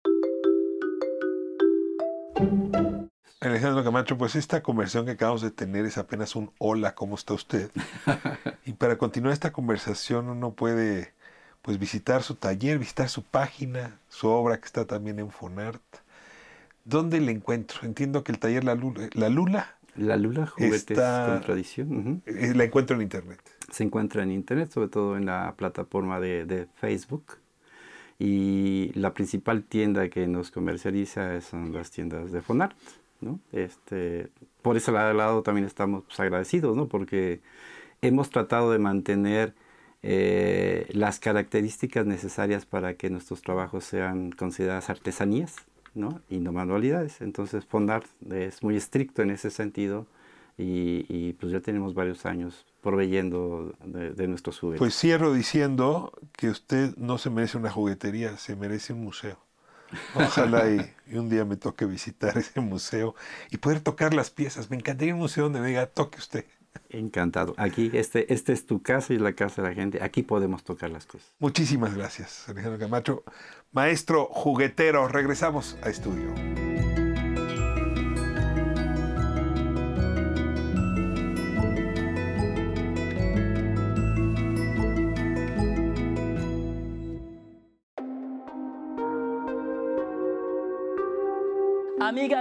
[3.41, 7.33] Alejandro Camacho, pues esta conversación que acabamos de tener es apenas un hola, ¿cómo está
[7.33, 7.71] usted?
[8.67, 11.15] y para continuar esta conversación uno puede
[11.63, 15.83] pues visitar su taller, visitar su página, su obra que está también en Fonart.
[16.91, 17.79] ¿Dónde le encuentro?
[17.85, 22.21] Entiendo que el taller La Lula, La Lula, la Lula Juguetes está, con Tradición.
[22.27, 22.55] Uh -huh.
[22.57, 23.41] La encuentro en Internet.
[23.71, 27.39] Se encuentra en Internet, sobre todo en la plataforma de, de, Facebook.
[28.19, 32.77] Y la principal tienda que nos comercializa son las tiendas de Fonart.
[33.21, 33.39] ¿no?
[33.53, 34.29] Este,
[34.61, 36.89] por ese lado también estamos pues, agradecidos, ¿no?
[36.89, 37.41] porque
[38.03, 39.55] hemos tratado de mantener
[40.03, 45.57] eh, las características necesarias para que nuestros trabajos sean consideradas artesanías
[45.95, 46.21] ¿no?
[46.29, 47.21] y no manualidades.
[47.21, 50.07] Entonces Fondart es muy estricto en ese sentido
[50.59, 54.79] y, y pues ya tenemos varios años proveyendo de, de, nuestros juguetes.
[54.79, 59.39] Pues cierro diciendo que usted no se merece una juguetería, se merece un museo.
[60.15, 63.15] Ojalá y, y, un día me toque visitar ese museo
[63.51, 64.71] y poder tocar las piezas.
[64.71, 66.45] Me encantaría un museo donde me diga, toque usted.
[66.89, 67.55] Encantado.
[67.57, 70.03] Aquí, este, este es tu casa y la casa de la gente.
[70.03, 71.33] Aquí podemos tocar las cosas.
[71.39, 73.25] Muchísimas gracias, Alejandro Camacho.
[73.73, 76.35] Maestro juguetero, regresamos a estudio.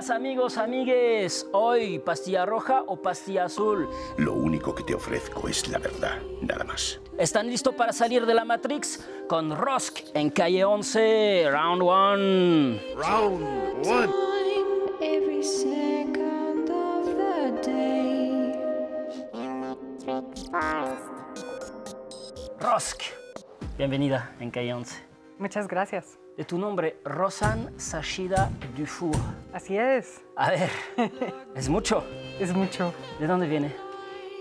[0.10, 3.88] Amigos, amigues, hoy pastilla roja o pastilla azul.
[4.18, 7.00] Lo único que te ofrezco es la verdad, nada más.
[7.18, 9.08] ¿Están listos para salir de la Matrix?
[9.28, 11.90] Con Rosk en calle 11, round 1.
[12.98, 14.16] Round 1.
[15.02, 18.54] Every second of the day.
[22.60, 23.04] Rosk,
[23.78, 24.96] bienvenida en calle 11.
[25.38, 26.19] Muchas gracias.
[26.40, 29.14] De tu nombre, Rosan Sashida Dufour.
[29.52, 30.22] Así es.
[30.38, 30.70] A ver,
[31.54, 32.02] es mucho.
[32.40, 32.94] Es mucho.
[33.20, 33.76] ¿De dónde viene?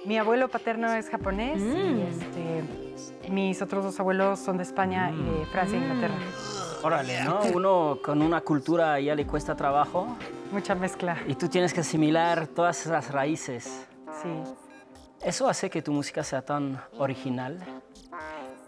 [0.06, 1.98] Mi abuelo paterno es japonés mm.
[1.98, 5.18] y este, mis otros dos abuelos son de España mm.
[5.18, 6.14] y de Francia e Inglaterra.
[6.84, 7.40] Órale, ¿no?
[7.52, 10.06] Uno con una cultura ya le cuesta trabajo.
[10.52, 11.18] Mucha mezcla.
[11.26, 13.88] Y tú tienes que asimilar todas las raíces.
[14.22, 14.28] Sí.
[15.20, 17.58] ¿Eso hace que tu música sea tan original?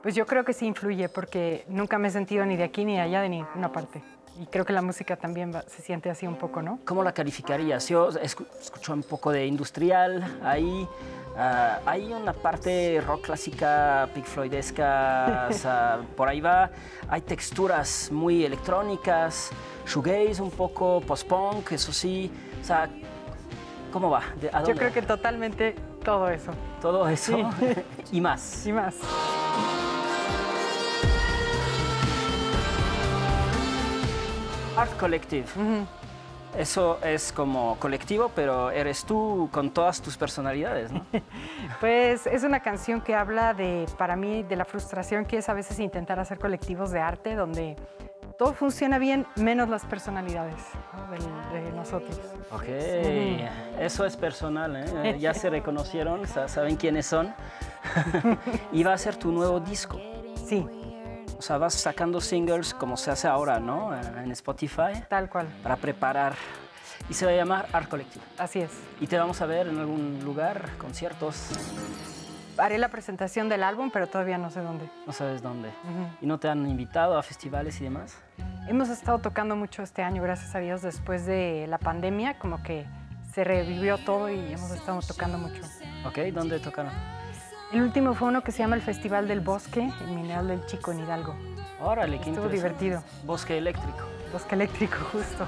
[0.02, 2.94] Pues yo creo que sí influye porque nunca me he sentido ni de aquí ni
[2.94, 4.02] de allá de ninguna parte.
[4.40, 6.78] Y creo que la música también va- se siente así un poco, ¿no?
[6.86, 7.86] ¿Cómo la calificarías?
[7.88, 10.88] Yo escu- escucho un poco de industrial ahí.
[11.36, 16.70] ah, hay una parte rock clásica, Pink Floydesca, o sea, por ahí va.
[17.08, 19.50] Hay texturas muy electrónicas,
[19.86, 22.30] shoegaze un poco, post-punk, eso sí.
[22.62, 22.88] O sea,
[23.92, 24.22] ¿cómo va?
[24.40, 24.94] ¿De- a Yo dónde creo va?
[24.94, 26.52] que totalmente todo eso.
[26.80, 27.66] Todo eso Sí.
[28.16, 28.66] y más.
[28.66, 28.94] Y más.
[34.80, 35.44] Art Collective.
[36.56, 41.04] Eso es como colectivo, pero eres tú con todas tus personalidades, ¿no?
[41.80, 45.54] Pues es una canción que habla de, para mí, de la frustración que es a
[45.54, 47.76] veces intentar hacer colectivos de arte donde
[48.36, 50.56] todo funciona bien menos las personalidades
[51.52, 52.18] de nosotros.
[52.50, 53.44] Ok, Sí.
[53.78, 55.16] eso es personal, ¿eh?
[55.20, 57.32] ya se reconocieron, sa- saben quiénes son.
[58.72, 60.00] y va a ser tu nuevo disco.
[60.46, 60.66] Sí.
[61.40, 63.94] O sea, vas sacando singles como se hace ahora, ¿no?
[63.94, 64.92] Eh, En Spotify.
[65.08, 65.46] Tal cual.
[65.62, 66.34] Para preparar.
[67.08, 68.22] Y se va a llamar Art Collective.
[68.36, 68.70] Así es.
[69.00, 71.48] Y te vamos a ver en algún lugar, conciertos.
[72.58, 74.90] Haré la presentación del álbum, pero todavía no sé dónde.
[75.06, 75.70] No sabes dónde.
[75.70, 76.08] Ujú.
[76.20, 78.18] ¿Y no te han invitado a festivales y demás?
[78.68, 82.84] Hemos estado tocando mucho este año, gracias a Dios, después de la pandemia, como que
[83.32, 85.62] se revivió todo y hemos estado tocando mucho.
[86.06, 86.92] Ok, ¿dónde tocaron?
[87.72, 90.90] El último fue uno que se llama el Festival del Bosque, el Mineral del Chico
[90.90, 91.36] en Hidalgo.
[91.80, 93.04] Órale, qué Estuvo divertido.
[93.24, 93.98] Bosque eléctrico.
[94.32, 95.46] Bosque eléctrico, justo.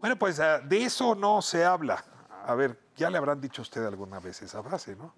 [0.00, 2.04] Bueno, pues ah, de eso no se habla.
[2.44, 5.14] A ver, ya le habrán dicho a usted alguna vez esa frase, ¿no?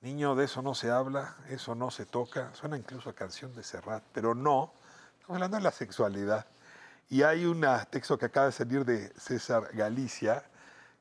[0.00, 2.54] Niño, de eso no se habla, eso no se toca.
[2.54, 4.72] Suena incluso a canción de Serrat, pero no.
[5.20, 6.46] Estamos hablando de la sexualidad.
[7.08, 10.44] Y hay un texto que acaba de salir de César Galicia,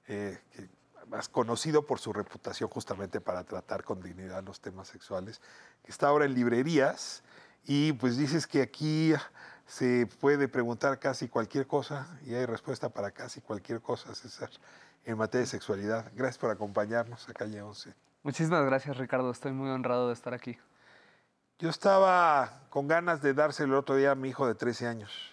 [0.08, 0.70] eh, que
[1.08, 5.42] más conocido por su reputación justamente para tratar con dignidad los temas sexuales,
[5.84, 7.24] que está ahora en librerías.
[7.64, 9.14] Y pues dices que aquí
[9.66, 14.50] se puede preguntar casi cualquier cosa y hay respuesta para casi cualquier cosa, César,
[15.04, 16.12] en materia de sexualidad.
[16.14, 17.94] Gracias por acompañarnos a Calle 11.
[18.22, 19.32] Muchísimas gracias, Ricardo.
[19.32, 20.58] Estoy muy honrado de estar aquí.
[21.58, 25.32] Yo estaba con ganas de dárselo el otro día a mi hijo de 13 años.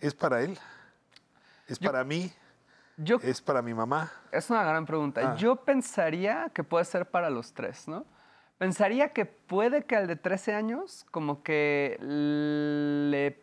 [0.00, 0.58] ¿Es para él?
[1.66, 2.32] ¿Es para mí?
[3.22, 4.10] ¿Es para mi mamá?
[4.32, 5.32] Es una gran pregunta.
[5.32, 5.36] Ah.
[5.36, 8.04] Yo pensaría que puede ser para los tres, ¿no?
[8.58, 13.42] Pensaría que puede que al de 13 años como que le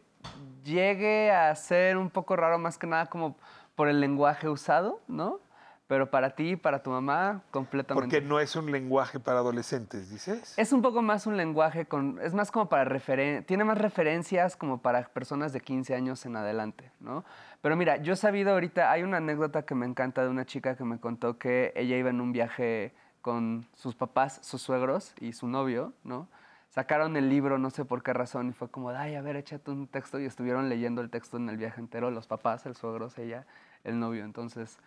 [0.63, 3.38] llegue a ser un poco raro, más que nada como
[3.76, 5.39] por el lenguaje usado, ¿no?
[5.88, 8.17] Pero para ti y para tu mamá, completamente.
[8.17, 10.54] Porque no es un lenguaje para adolescentes, dices.
[10.58, 12.19] Es un poco más un lenguaje con.
[12.21, 16.36] Es más como para referen Tiene más referencias como para personas de 15 años en
[16.36, 17.23] adelante, ¿no?
[17.62, 18.91] Pero mira, yo he sabido ahorita.
[18.91, 22.10] Hay una anécdota que me encanta de una chica que me contó que ella iba
[22.10, 26.28] en un viaje con sus papás, sus suegros y su novio, ¿no?
[26.69, 29.71] Sacaron el libro, no sé por qué razón, y fue como, ay, a ver, échate
[29.71, 30.19] un texto.
[30.19, 33.45] Y estuvieron leyendo el texto en el viaje entero, los papás, el suegro, ella,
[33.86, 34.26] el novio.
[34.26, 34.78] Entonces,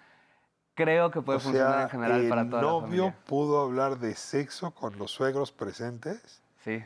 [0.75, 3.25] creo que puede o funcionar sea, en general para el toda la novio familia.
[3.27, 6.43] pudo hablar de sexo con los suegros presentes.
[6.65, 6.83] Sí.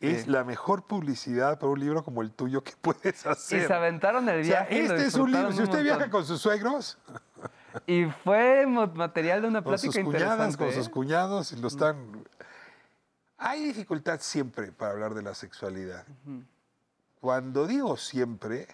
[0.00, 0.30] Es Sí.
[0.30, 3.62] la mejor publicidad para un libro como el tuyo que puedes hacer.
[3.62, 4.82] Y se aventaron el O sea, viaje.
[4.82, 5.52] este es un libro.
[5.52, 6.98] Si usted viaja con sus suegros,
[7.86, 12.24] Y fue material de una con plática sus cuñadas, con sus cuñados, y lo están.
[13.36, 16.04] Hay dificultad siempre para hablar de la sexualidad.
[17.20, 18.68] Cuando digo siempre,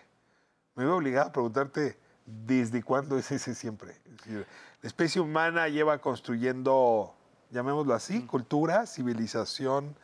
[0.74, 3.92] me veo obligado a preguntarte desde cuándo es ese siempre.
[4.04, 4.46] Es decir,
[4.82, 7.14] la especie humana lleva construyendo,
[7.50, 9.96] llamémoslo así, cultura, civilización,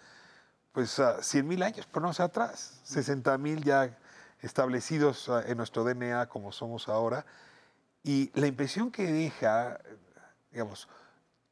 [0.72, 3.96] pues a 100 mil años, pero no sea atrás, 60 mil ya
[4.42, 7.24] establecidos ah, en nuestro DNA como somos ahora.
[8.02, 9.80] Y la impresión que deja,
[10.52, 10.88] digamos,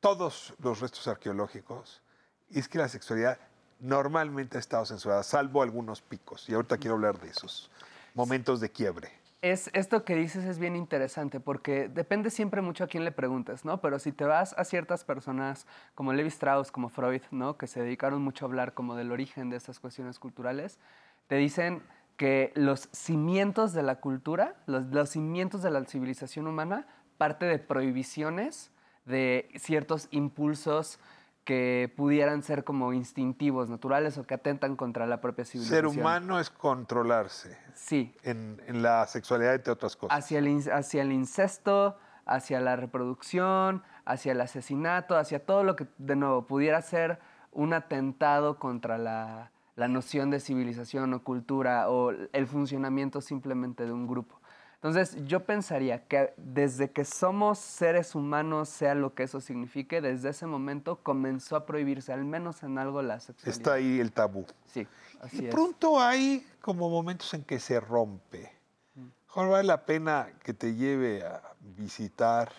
[0.01, 2.03] todos los restos arqueológicos
[2.51, 3.39] es que la sexualidad
[3.81, 6.49] normalmente ha estado censurada, salvo algunos picos.
[6.49, 7.71] Y ahorita quiero hablar de esos
[8.15, 9.24] momentos de quiebre.
[9.45, 13.67] Es, esto que dices es bien interesante porque depende siempre mucho a quién le preguntes,
[13.67, 13.79] ¿no?
[13.83, 17.59] Pero si te vas a ciertas personas como Levi Strauss, como Freud, ¿no?
[17.59, 20.79] Que se dedicaron mucho a hablar como del origen de estas cuestiones culturales,
[21.27, 21.83] te dicen
[22.17, 26.87] que los cimientos de la cultura, los, los cimientos de la civilización humana,
[27.19, 28.71] parte de prohibiciones,
[29.05, 30.99] de ciertos impulsos
[31.45, 35.99] que pudieran ser como instintivos, naturales o que atentan contra la propia Ser civilización.
[36.01, 37.57] humano es controlarse.
[37.75, 38.15] Sí.
[38.23, 40.17] En, en la sexualidad, entre otras cosas.
[40.19, 45.87] hacia el, hacia el incesto, hacia la reproducción, hacia el asesinato, hacia todo lo que,
[45.99, 47.19] de nuevo, pudiera ser
[47.53, 53.93] un atentado contra la, la noción de civilización o cultura o el funcionamiento simplemente de
[53.93, 54.41] un grupo.
[54.85, 60.29] Entonces, yo pensaría que desde que somos seres humanos, sea lo que eso signifique, desde
[60.29, 63.57] ese momento comenzó a prohibirse, al menos en algo, la sexualidad.
[63.57, 64.45] Está ahí el tabú.
[64.67, 64.87] Sí,
[65.23, 65.55] así de es.
[65.55, 68.53] pronto hay como momentos en que se rompe.
[68.95, 72.53] Mejor vale la pena que te lleve a visitar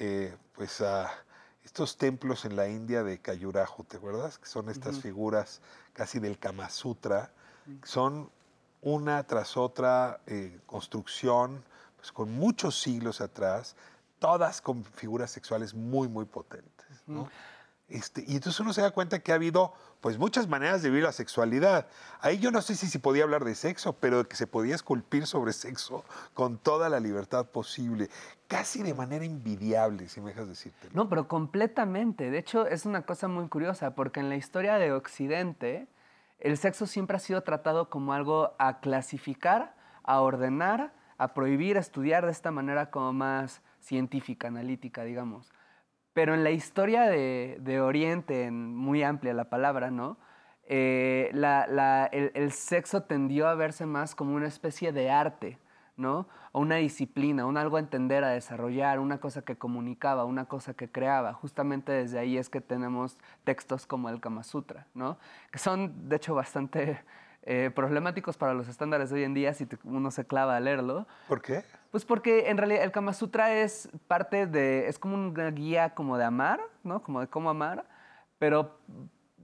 [0.00, 1.08] eh, pues a
[1.62, 4.38] estos templos en la India de Kayurajo, ¿te acuerdas?
[4.38, 5.60] Que son estas figuras
[5.92, 7.30] casi del Kama Sutra.
[7.84, 8.28] Son
[8.84, 11.64] una tras otra eh, construcción,
[11.96, 13.76] pues con muchos siglos atrás,
[14.18, 16.86] todas con figuras sexuales muy, muy potentes.
[17.06, 17.28] ¿no?
[17.88, 21.04] Este, y entonces uno se da cuenta que ha habido pues muchas maneras de vivir
[21.04, 21.86] la sexualidad.
[22.20, 25.26] Ahí yo no sé si se podía hablar de sexo, pero que se podía esculpir
[25.26, 28.10] sobre sexo con toda la libertad posible,
[28.48, 30.88] casi de manera invidiable, si me dejas decirte.
[30.92, 32.30] No, pero completamente.
[32.30, 35.86] De hecho, es una cosa muy curiosa, porque en la historia de Occidente,
[36.38, 41.80] el sexo siempre ha sido tratado como algo a clasificar, a ordenar, a prohibir, a
[41.80, 45.52] estudiar de esta manera como más científica, analítica, digamos.
[46.12, 50.18] Pero en la historia de, Oriente, en muy amplia la palabra, ¿no?
[50.66, 51.30] Eh,
[52.34, 55.58] el sexo tendió a verse más como una especie de arte,
[55.96, 56.26] ¿no?
[56.52, 60.74] O una disciplina, un algo a entender, a desarrollar, una cosa que comunicaba, una cosa
[60.74, 61.32] que creaba.
[61.32, 65.18] Justamente desde ahí es que tenemos textos como el Kama Sutra, ¿no?
[65.50, 67.00] Que son, de hecho, bastante
[67.42, 70.60] eh, problemáticos para los estándares de hoy en día si te- uno se clava a
[70.60, 71.06] leerlo.
[71.28, 71.62] ¿Por qué?
[71.90, 76.18] Pues porque en realidad el Kama Sutra es parte de, es como una guía como
[76.18, 77.02] de amar, ¿no?
[77.02, 77.84] Como de cómo amar,
[78.38, 78.78] pero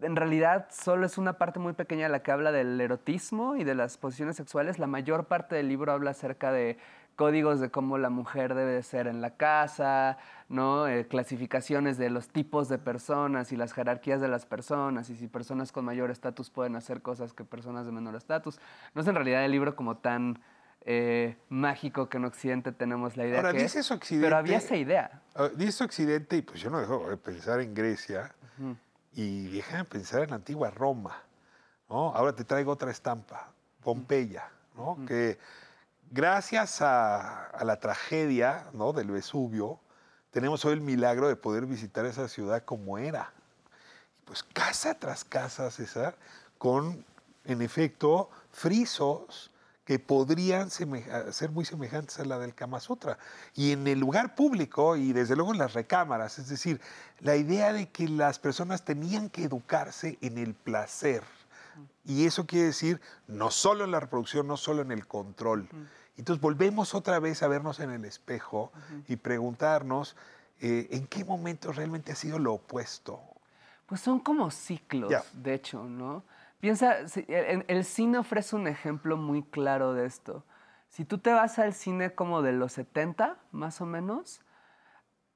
[0.03, 3.75] en realidad solo es una parte muy pequeña la que habla del erotismo y de
[3.75, 4.79] las posiciones sexuales.
[4.79, 6.79] La mayor parte del libro habla acerca de
[7.17, 10.17] códigos de cómo la mujer debe de ser en la casa,
[10.49, 10.89] ¿no?
[10.89, 15.29] Eh, clasificaciones de los tipos de personas y las jerarquías de las personas y si
[15.29, 18.59] personas con mayor estatus pueden hacer cosas que personas de menor estatus.
[18.95, 20.41] No es en realidad el libro como tan
[20.87, 24.27] eh, mágico que en Occidente tenemos la idea Ahora, que es, dices Occidente.
[24.27, 25.21] pero había esa idea.
[25.35, 28.35] ah, Dices Occidente y pues yo no dejo de pensar en Grecia.
[29.13, 31.23] Y déjame pensar en la antigua Roma.
[31.89, 32.15] ¿no?
[32.15, 34.99] Ahora te traigo otra estampa, Pompeya, ¿no?
[35.07, 35.39] que
[36.11, 38.93] gracias a, a la tragedia ¿no?
[38.93, 39.81] del Vesubio,
[40.31, 43.33] tenemos hoy el milagro de poder visitar esa ciudad como era.
[44.25, 46.17] Pues casa tras casa, César,
[46.59, 47.05] con,
[47.45, 49.50] en efecto, frisos
[49.91, 53.19] que podrían ser muy semejantes a la del Kama Sutra.
[53.57, 56.81] Y en el lugar público y desde luego en las recámaras, es decir,
[57.19, 61.25] la idea de que las personas tenían que educarse en el placer.
[62.05, 65.69] Y eso quiere decir no solo en la reproducción, no solo en el control.
[66.17, 68.71] Entonces volvemos otra vez a vernos en el espejo
[69.09, 70.15] y preguntarnos
[70.61, 73.21] eh, en qué momento realmente ha sido lo opuesto.
[73.87, 75.25] Pues son como ciclos, Ya.
[75.33, 76.23] de hecho, ¿no?
[76.61, 76.97] Piensa,
[77.27, 80.45] el cine ofrece un ejemplo muy claro de esto.
[80.89, 84.43] Si tú te vas al cine como de los 70, más o menos,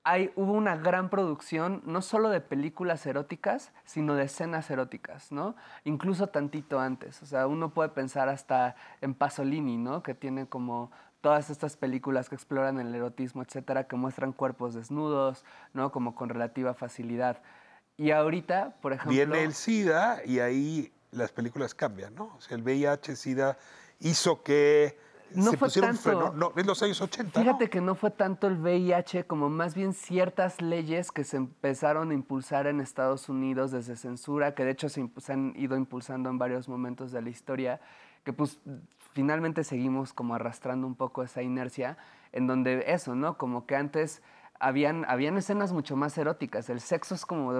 [0.02, 5.56] hay, hubo una gran producción, no solo de películas eróticas, sino de escenas eróticas, ¿no?
[5.84, 7.22] Incluso tantito antes.
[7.22, 10.02] O sea, uno puede pensar hasta en Pasolini, ¿no?
[10.02, 10.90] Que tiene como
[11.22, 15.90] todas estas películas que exploran el erotismo, etcétera, que muestran cuerpos desnudos, ¿no?
[15.90, 17.40] Como con relativa facilidad.
[17.96, 19.12] Y ahorita, por ejemplo...
[19.12, 22.34] Viene el SIDA y ahí las películas cambian, ¿no?
[22.36, 23.56] O sea, el VIH-SIDA
[24.00, 24.98] hizo que
[25.34, 26.00] No se fue tanto.
[26.02, 26.32] freno.
[26.32, 27.44] No, en los años 80, ¿no?
[27.44, 32.10] Fíjate que no fue tanto el VIH como más bien ciertas leyes que se empezaron
[32.10, 36.28] a impulsar en Estados Unidos desde censura, que de hecho se, se han ido impulsando
[36.30, 37.80] en varios momentos de la historia,
[38.24, 38.58] que pues
[39.12, 41.96] finalmente seguimos como arrastrando un poco esa inercia,
[42.32, 43.38] en donde eso, ¿no?
[43.38, 44.22] Como que antes
[44.60, 46.68] habían, habían escenas mucho más eróticas.
[46.70, 47.52] El sexo es como...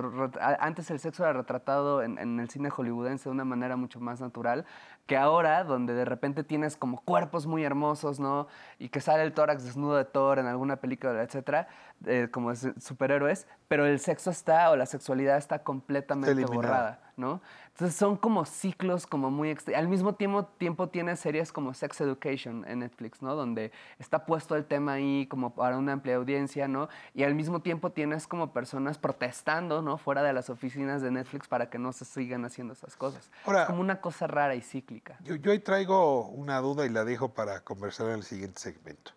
[0.60, 4.20] Antes el sexo era retratado en, en el cine hollywoodense de una manera mucho más
[4.20, 4.64] natural
[5.06, 8.46] que ahora, donde de repente tienes como cuerpos muy hermosos, ¿no?
[8.78, 11.68] Y que sale el tórax desnudo de Thor en alguna película, etcétera,
[12.06, 17.40] eh, como superhéroes, pero el sexo está, o la sexualidad está completamente borrada, ¿no?
[17.68, 19.56] Entonces son como ciclos como muy...
[19.74, 23.34] Al mismo tiempo, tiempo tiene series como Sex Education en Netflix, ¿no?
[23.34, 26.88] Donde está puesto el tema ahí como para una amplia audiencia, ¿no?
[27.14, 29.98] Y al mismo tiempo tienes como personas protestando, ¿no?
[29.98, 33.30] Fuera de las oficinas de Netflix para que no se sigan haciendo esas cosas.
[33.44, 34.93] Ahora- es como una cosa rara y cíclica.
[35.22, 39.12] Yo, yo ahí traigo una duda y la dejo para conversar en el siguiente segmento.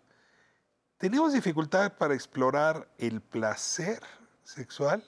[0.98, 4.02] ¿Tenemos dificultad para explorar el placer
[4.42, 5.04] sexual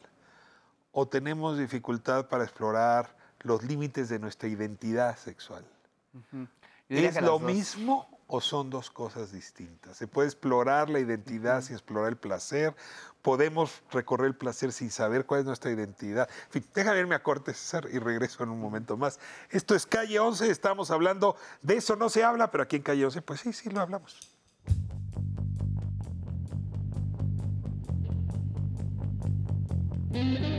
[0.92, 5.64] o tenemos dificultad para explorar los límites de nuestra identidad sexual?
[6.88, 7.42] Diría ¿Es lo dos.
[7.42, 9.97] mismo o son dos cosas distintas.
[9.97, 12.74] Se puede explorar la identidad uh sin explorar el placer.
[13.22, 16.28] Podemos recorrer el placer sin saber cuál es nuestra identidad.
[16.47, 19.18] En fin, déjame irme a corte, César, y regreso en un momento más.
[19.51, 23.05] Esto es Calle 11, estamos hablando de eso, no se habla, pero aquí en Calle
[23.05, 24.18] 11, pues sí, sí, lo hablamos.
[30.12, 30.49] Mm-hmm.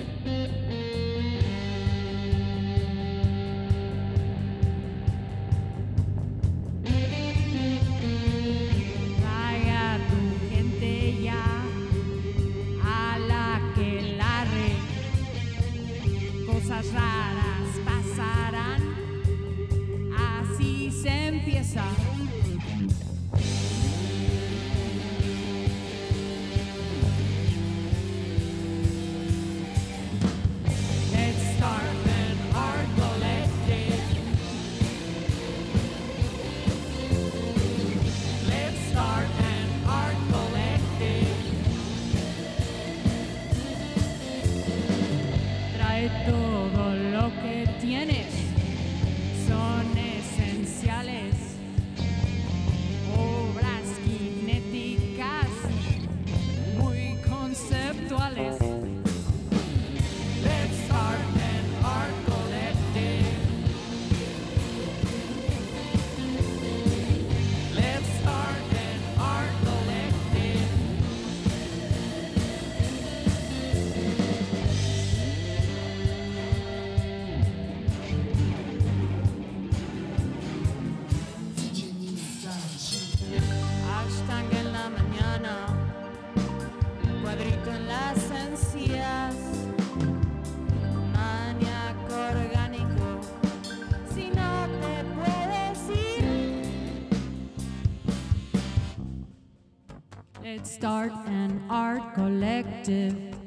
[100.43, 103.40] Let's start an art collective.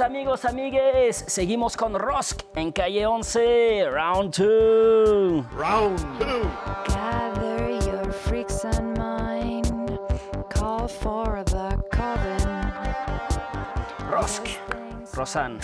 [0.00, 5.44] Amigos, amigues, seguimos con Rosk en calle 11, round 2.
[5.56, 6.26] Round 2.
[6.88, 9.62] Gather your freaks and mine.
[10.50, 12.72] Call for the coven.
[14.10, 14.46] Rosk,
[15.14, 15.58] Rosan,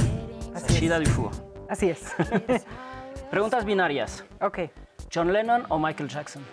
[0.55, 1.09] Así Shida es.
[1.09, 1.33] Dufour.
[1.69, 2.13] Así es.
[3.31, 4.25] Preguntas binarias.
[4.41, 4.59] ok.
[5.13, 6.45] ¿John Lennon o Michael Jackson?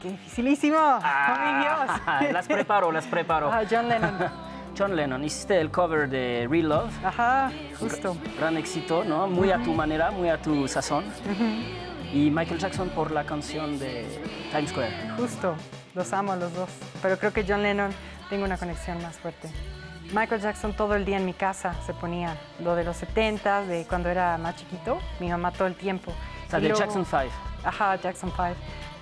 [0.00, 0.78] Qué dificilísimo.
[0.78, 1.00] ¡Oh,
[1.44, 2.32] mi Dios!
[2.32, 3.50] las preparo, las preparo.
[3.52, 4.16] Ah, John Lennon.
[4.78, 7.04] John Lennon, hiciste el cover de Real Love.
[7.04, 7.50] Ajá,
[7.80, 8.16] justo.
[8.38, 9.26] Gran éxito, ¿no?
[9.26, 11.04] Muy a tu manera, muy a tu sazón.
[11.06, 12.16] Ujú.
[12.16, 14.06] Y Michael Jackson por la canción de
[14.52, 14.92] Times Square.
[15.16, 15.54] Justo,
[15.94, 16.70] los amo a los dos.
[17.02, 17.90] Pero creo que John Lennon
[18.30, 19.50] tengo una conexión más fuerte.
[20.14, 23.84] Michael Jackson todo el día en mi casa se ponía lo de los 70 de
[23.86, 26.12] cuando era más chiquito, mi mamá todo el tiempo.
[26.46, 27.24] O sea, de luego- Jackson 5.
[27.64, 28.54] Ajá, Jackson 5.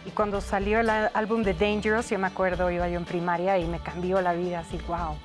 [0.06, 3.66] Y cuando salió el álbum de Dangerous, yo me acuerdo, iba yo en primaria y
[3.66, 5.16] me cambió la vida, así, wow.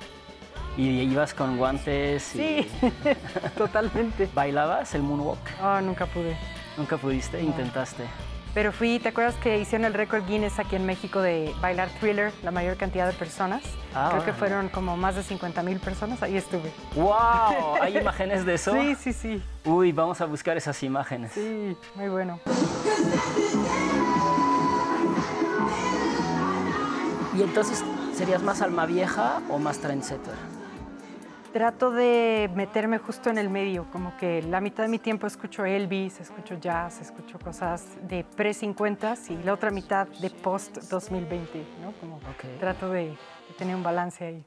[0.76, 2.34] Y ibas con guantes.
[2.34, 2.70] y- Sí,
[3.58, 4.28] totalmente.
[4.34, 5.38] ¿Bailabas el moonwalk?
[5.62, 6.36] Oh, nunca pude.
[6.76, 7.38] ¿Nunca pudiste?
[7.42, 7.48] No.
[7.48, 8.04] Intentaste.
[8.54, 12.32] Pero fui, ¿te acuerdas que hicieron el récord Guinness aquí en México de bailar thriller,
[12.42, 13.62] la mayor cantidad de personas?
[13.94, 16.70] Ah, Creo que fueron como más de 50 mil personas, ahí estuve.
[16.94, 17.76] ¡Wow!
[17.80, 18.72] ¿Hay imágenes de eso?
[18.72, 19.42] Sí, sí, sí.
[19.64, 21.32] Uy, vamos a buscar esas imágenes.
[21.32, 22.40] Sí, muy bueno.
[27.38, 27.82] ¿Y entonces
[28.14, 30.34] serías más alma vieja o más trendsetter?
[31.52, 35.66] Trato de meterme justo en el medio, como que la mitad de mi tiempo escucho
[35.66, 41.46] Elvis, escucho jazz, escucho cosas de pre-50 y la otra mitad de post-2020,
[41.82, 41.92] ¿no?
[42.00, 42.18] Como
[42.58, 44.44] trato de, de tener un balance ahí.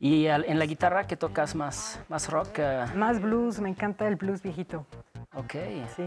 [0.00, 1.98] ¿Y en la guitarra qué tocas más?
[2.10, 2.58] ¿Más rock?
[2.58, 4.84] eh, Más blues, me encanta el blues viejito.
[5.34, 5.52] ok.
[5.96, 6.04] Sí.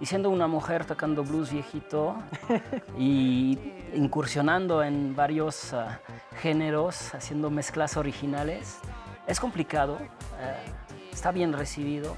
[0.00, 2.14] Y siendo una mujer tocando blues viejito
[2.98, 3.58] y
[3.94, 5.98] incursionando en varios ah,
[6.40, 8.78] géneros, haciendo mezclas originales,
[9.26, 9.98] es complicado,
[10.40, 10.56] eh,
[11.12, 12.16] está bien recibido.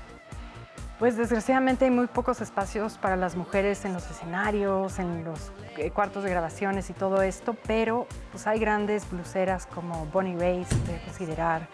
[0.98, 5.90] Pues desgraciadamente hay muy pocos espacios para las mujeres en los escenarios, en los eh,
[5.90, 11.00] cuartos de grabaciones y todo esto, pero pues hay grandes bluseras como Bonnie Raitt, de
[11.00, 11.66] considerar,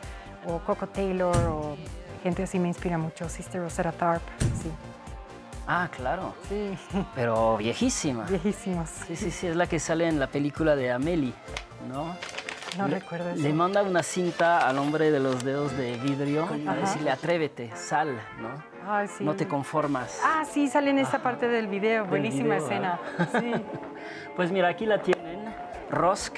[0.47, 1.77] o Coco Taylor, o
[2.23, 4.71] gente así me inspira mucho, Sister Rosetta Tharpe, sí.
[5.67, 6.35] Ah, claro.
[6.49, 6.77] Sí.
[7.15, 8.25] Pero viejísima.
[8.25, 8.91] Viejísimas.
[9.07, 11.35] Sí, sí, sí, es la que sale en la película de Amelie,
[11.89, 12.17] ¿no?
[12.79, 13.43] No Le- recuerdo eso.
[13.43, 16.81] Le manda una cinta al hombre de los dedos de vidrio para Ajá.
[16.81, 18.49] decirle, atrévete, sal, ¿no?
[18.89, 19.25] Ay, sí.
[19.25, 20.21] No te conformas.
[20.25, 23.01] Ah, sí, sale en esta parte del video, Del buenísima video, escena.
[23.41, 23.53] Sí.
[24.37, 25.55] Pues mira, aquí la tienen.
[25.91, 26.37] Rosk,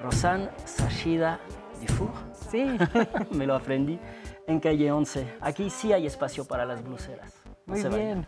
[0.00, 1.40] Rosanne Sachida
[1.80, 2.10] Dufour.
[2.50, 2.78] Sí.
[3.30, 3.98] Me lo aprendí
[4.46, 5.26] en calle 11.
[5.40, 7.32] Aquí sí hay espacio para las bluseras.
[7.66, 8.26] No Muy vayan.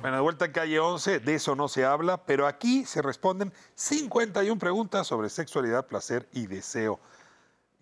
[0.00, 3.52] Bueno, de vuelta en calle 11, de eso no se habla, pero aquí se responden
[3.74, 6.98] 51 preguntas sobre sexualidad, placer y deseo.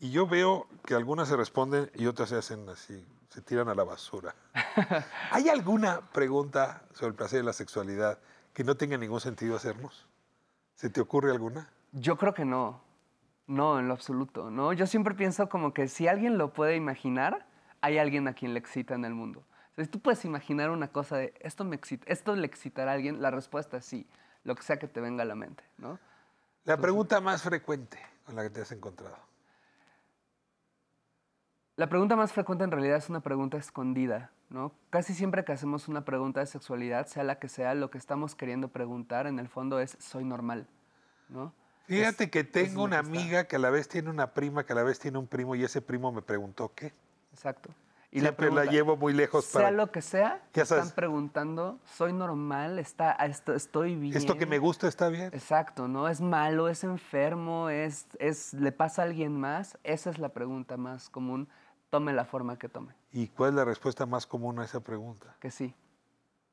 [0.01, 3.75] Y yo veo que algunas se responden y otras se hacen así, se tiran a
[3.77, 4.35] la basura.
[5.31, 8.19] ¿Hay alguna pregunta sobre el placer y la sexualidad
[8.53, 10.09] que no tenga ningún sentido hacernos?
[10.75, 11.71] ¿Se te ocurre alguna?
[11.93, 12.81] Yo creo que no.
[13.47, 14.51] No, en lo absoluto.
[14.51, 17.47] No, yo siempre pienso como que si alguien lo puede imaginar,
[17.81, 19.45] hay alguien a quien le excita en el mundo.
[19.79, 22.95] Sea, si tú puedes imaginar una cosa de esto me excita, esto le excitará a
[22.95, 24.09] alguien, la respuesta es sí,
[24.43, 26.01] lo que sea que te venga a la mente, ¿no?
[26.65, 29.17] La pregunta más frecuente con la que te has encontrado.
[31.77, 34.73] La pregunta más frecuente en realidad es una pregunta escondida, ¿no?
[34.91, 38.35] Casi siempre que hacemos una pregunta de sexualidad, sea la que sea, lo que estamos
[38.35, 40.67] queriendo preguntar en el fondo es ¿soy normal?
[41.29, 41.55] ¿No?
[41.87, 44.83] Fíjate que tengo una amiga que a la vez tiene una prima, que a la
[44.83, 46.93] vez tiene un primo, y ese primo me preguntó qué.
[47.31, 47.73] Exacto.
[48.11, 49.71] Y Siempre la, pregunta, llevo muy lejos sea para...
[49.71, 50.93] lo que sea, Ya están sabes.
[50.95, 52.79] preguntando, ¿soy normal?
[52.79, 54.17] Está, esto- ¿Estoy bien?
[54.17, 55.27] Esto que me gusta está bien.
[55.35, 56.09] Exacto, ¿no?
[56.09, 56.69] ¿Es malo?
[56.69, 57.69] ¿Es enfermo?
[57.69, 59.77] ¿Es, es, ¿Le pasa a alguien más?
[59.85, 61.49] Esa es la pregunta más común.
[61.91, 62.95] Tome la forma que tome.
[63.13, 65.37] ¿Y cuál es la respuesta más común a esa pregunta?
[65.39, 65.75] Que sí.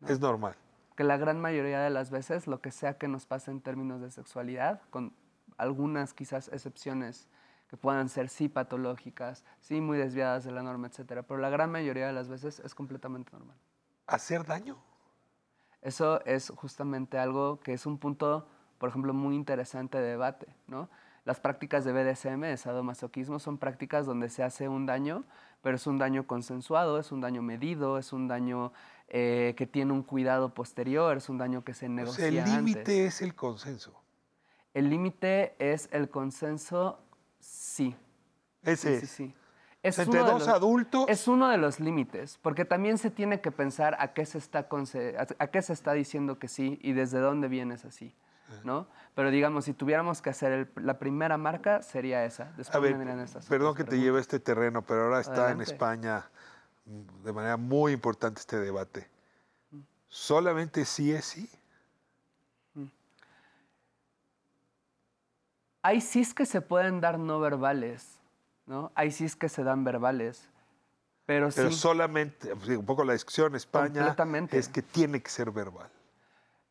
[0.07, 0.55] Es normal.
[0.97, 4.01] Que la gran mayoría de las veces, lo que sea que nos pase en términos
[4.01, 5.13] de sexualidad, con
[5.57, 7.29] algunas quizás excepciones
[7.67, 11.71] que puedan ser sí patológicas, sí muy desviadas de la norma, etcétera, pero la gran
[11.71, 13.57] mayoría de las veces es completamente normal.
[14.07, 14.77] ¿Hacer daño?
[15.81, 18.47] Eso es justamente algo que es un punto,
[18.77, 20.89] por ejemplo, muy interesante de debate, ¿no?
[21.25, 25.25] Las prácticas de BDSM, de sadomasoquismo, son prácticas donde se hace un daño,
[25.63, 28.73] pero es un daño consensuado, es un daño medido, es un daño
[29.07, 32.51] eh, que tiene un cuidado posterior, es un daño que se O negocia sea, el
[32.51, 33.99] límite es el consenso.
[34.75, 36.99] El límite es el consenso,
[37.39, 37.95] sí.
[38.63, 39.11] Ese sí, es.
[39.11, 39.35] sí,
[39.91, 41.05] sea, entre uno de dos los- adultos.
[41.07, 44.67] Es uno de los límites, porque también se tiene que pensar a qué se está,
[45.39, 48.15] a qué se está diciendo que sí y desde dónde vienes así,
[48.63, 48.87] ¿no?
[49.13, 52.45] Pero digamos, si tuviéramos que hacer el- la primera marca, sería esa.
[52.57, 55.61] Después A ver, estas perdón que te lleve a este terreno, pero ahora está en.
[55.61, 56.25] España
[56.85, 59.07] mm, de manera muy importante este debate.
[60.07, 61.49] ¿Solamente sí es sí?
[65.85, 68.19] Hay sís que se pueden dar no verbales,
[68.65, 68.91] ¿no?
[68.95, 70.49] Hay sís que se dan verbales,
[71.27, 71.77] pero, Pero sí.
[71.77, 74.15] solamente, pues, un poco la discusión en España
[74.49, 75.91] es que tiene que ser verbal.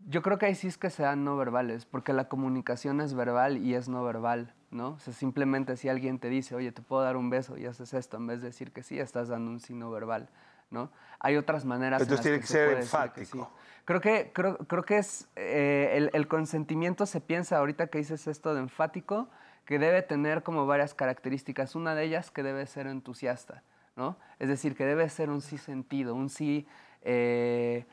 [0.00, 3.58] Yo creo que hay sís que se dan no verbales, porque la comunicación es verbal
[3.58, 4.94] y es no verbal, ¿no?
[4.94, 7.94] O sea, simplemente si alguien te dice, oye, te puedo dar un beso y haces
[7.94, 10.28] esto, en vez de decir que sí, estás dando un sí no verbal,
[10.70, 10.90] ¿no?
[11.20, 12.02] Hay otras maneras.
[12.02, 13.52] en Entonces las tiene que se ser que enfático.
[13.84, 18.26] Creo que, creo, creo que es eh, el, el consentimiento se piensa ahorita que dices
[18.26, 19.28] esto de enfático,
[19.66, 21.74] que debe tener como varias características.
[21.74, 23.62] Una de ellas que debe ser entusiasta,
[23.96, 24.16] ¿no?
[24.38, 26.66] Es decir, que debe ser un sí sentido, un sí
[27.02, 27.84] eh,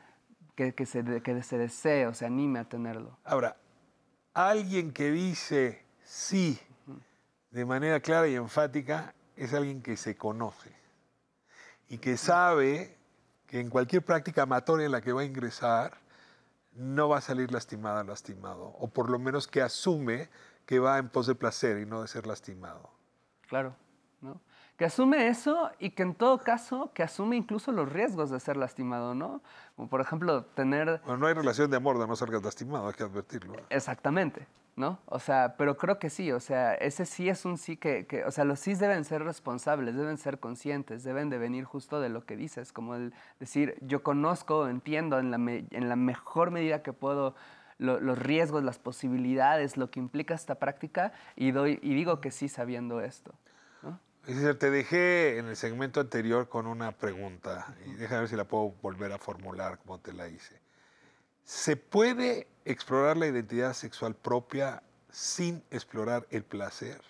[0.54, 3.18] que, que se, que se desee o se anime a tenerlo.
[3.24, 3.56] Ahora,
[4.34, 6.58] alguien que dice sí
[7.50, 10.70] de manera clara y enfática es alguien que se conoce
[11.88, 12.96] y que sabe
[13.52, 15.98] que en cualquier práctica amatoria en la que va a ingresar
[16.74, 20.30] no va a salir lastimada, lastimado, o por lo menos que asume
[20.64, 22.88] que va en pos de placer y no de ser lastimado.
[23.46, 23.76] Claro,
[24.22, 24.40] ¿no?
[24.78, 28.56] Que asume eso y que en todo caso, que asume incluso los riesgos de ser
[28.56, 29.42] lastimado, ¿no?
[29.76, 31.02] Como por ejemplo, tener...
[31.04, 33.56] Bueno, no hay relación de amor de no salgas lastimado, hay que advertirlo.
[33.68, 34.46] Exactamente,
[34.76, 35.00] ¿no?
[35.06, 38.24] O sea, pero creo que sí, o sea, ese sí es un sí que, que-
[38.24, 42.08] o sea, los sí deben ser responsables, deben ser conscientes, deben de venir justo de
[42.08, 46.50] lo que dices, como el decir, yo conozco, entiendo en la, me- en la mejor
[46.50, 47.34] medida que puedo
[47.78, 52.30] lo- los riesgos, las posibilidades, lo que implica esta práctica y, doy, y digo que
[52.30, 53.34] sí sabiendo esto.
[53.82, 53.98] ¿no?
[54.24, 58.72] Te dejé en el segmento anterior con una pregunta y déjame ver si la puedo
[58.80, 60.60] volver a formular como te la hice.
[61.44, 67.00] ¿Se puede explorar la identidad sexual propia sin explorar el placer?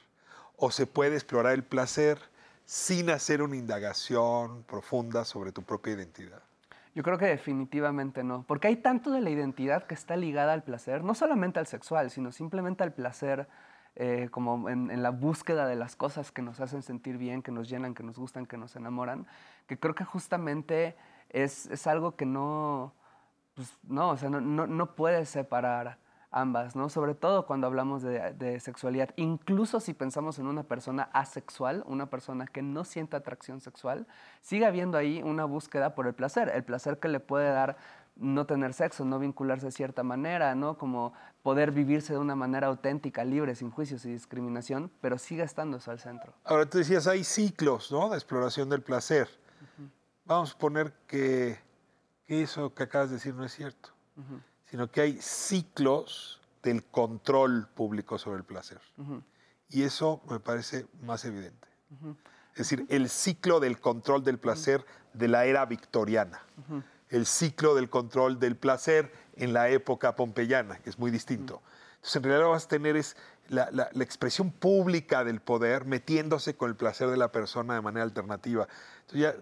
[0.57, 2.19] ¿O se puede explorar el placer
[2.65, 6.43] sin hacer una indagación profunda sobre tu propia identidad?
[6.95, 10.63] Yo creo que definitivamente no, porque hay tanto de la identidad que está ligada al
[10.63, 13.49] placer, no solamente al sexual, sino simplemente al placer,
[13.97, 17.51] eh, como en, en la búsqueda de las cosas que nos hacen sentir bien, que
[17.51, 19.27] nos llenan, que nos gustan, que nos enamoran,
[19.67, 20.95] que creo que justamente
[21.31, 22.93] es, es algo que no,
[23.55, 25.99] pues, no, o sea, no, no, no puedes separar
[26.31, 26.89] ambas, ¿no?
[26.89, 29.11] Sobre todo cuando hablamos de, de sexualidad.
[29.17, 34.07] Incluso si pensamos en una persona asexual, una persona que no siente atracción sexual,
[34.41, 37.77] sigue habiendo ahí una búsqueda por el placer, el placer que le puede dar
[38.17, 40.77] no tener sexo, no vincularse de cierta manera, ¿no?
[40.77, 45.79] Como poder vivirse de una manera auténtica, libre, sin juicios y discriminación, pero sigue estando
[45.79, 46.33] eso al centro.
[46.45, 48.11] Ahora tú decías, hay ciclos ¿no?
[48.11, 49.29] de exploración del placer.
[50.25, 51.59] Vamos a suponer que,
[52.27, 53.91] que eso que acabas de decir no es cierto,
[54.71, 58.81] sino que hay ciclos del control público sobre el placer.
[59.69, 61.69] Y eso me parece más evidente.
[62.53, 66.43] Es decir, el ciclo del control del placer de la era victoriana,
[67.09, 71.63] el ciclo del control del placer en la época pompeyana, que es muy distinto.
[71.97, 73.17] Entonces, en realidad lo vas a tener es
[73.49, 77.81] la, la- la expresión pública del poder metiéndose con el placer de la persona de
[77.81, 78.67] manera alternativa.
[79.03, 79.35] Entonces, ya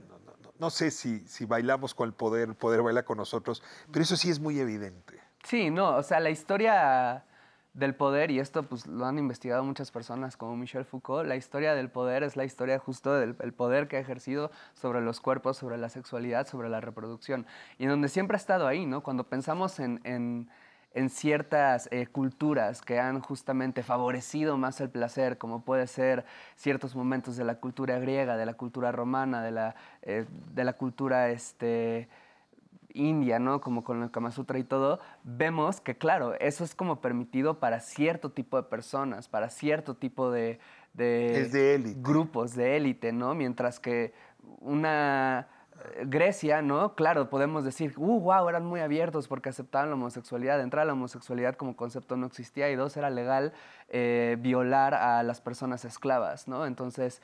[0.60, 4.16] no, sé si, si bailamos con el poder, el poder baila con nosotros, pero eso
[4.16, 5.18] sí es muy evidente.
[5.44, 7.24] Sí, no, o sea, la historia
[7.72, 11.74] del poder, y esto pues lo han investigado muchas personas como Michel Foucault, la historia
[11.74, 15.56] del poder es la historia justo del el poder que ha ejercido sobre los cuerpos,
[15.56, 17.46] sobre la sexualidad, sobre la reproducción,
[17.78, 19.02] y donde siempre ha estado ahí, ¿no?
[19.02, 20.50] Cuando pensamos en, en-
[20.92, 26.24] en ciertas eh, culturas que han justamente favorecido más el placer, como puede ser
[26.56, 30.72] ciertos momentos de la cultura griega, de la cultura romana, de la, eh, de la
[30.72, 32.08] cultura este,
[32.92, 33.60] India, ¿no?
[33.60, 37.78] Como con el Kama Sutra y todo, vemos que, claro, eso es como permitido para
[37.80, 40.58] cierto tipo de personas, para cierto tipo de,
[40.94, 42.00] de Es de élite.
[42.02, 43.34] grupos de élite, ¿no?
[43.36, 44.12] Mientras que
[44.60, 45.46] una
[46.04, 46.94] Grecia, ¿no?
[46.94, 50.56] Claro, podemos decir, uh, wow, eran muy abiertos porque aceptaban la homosexualidad.
[50.58, 53.52] De entrada, la homosexualidad como concepto no existía y dos, era legal
[53.88, 56.66] eh, violar a las personas esclavas, ¿no?
[56.66, 57.22] Entonces,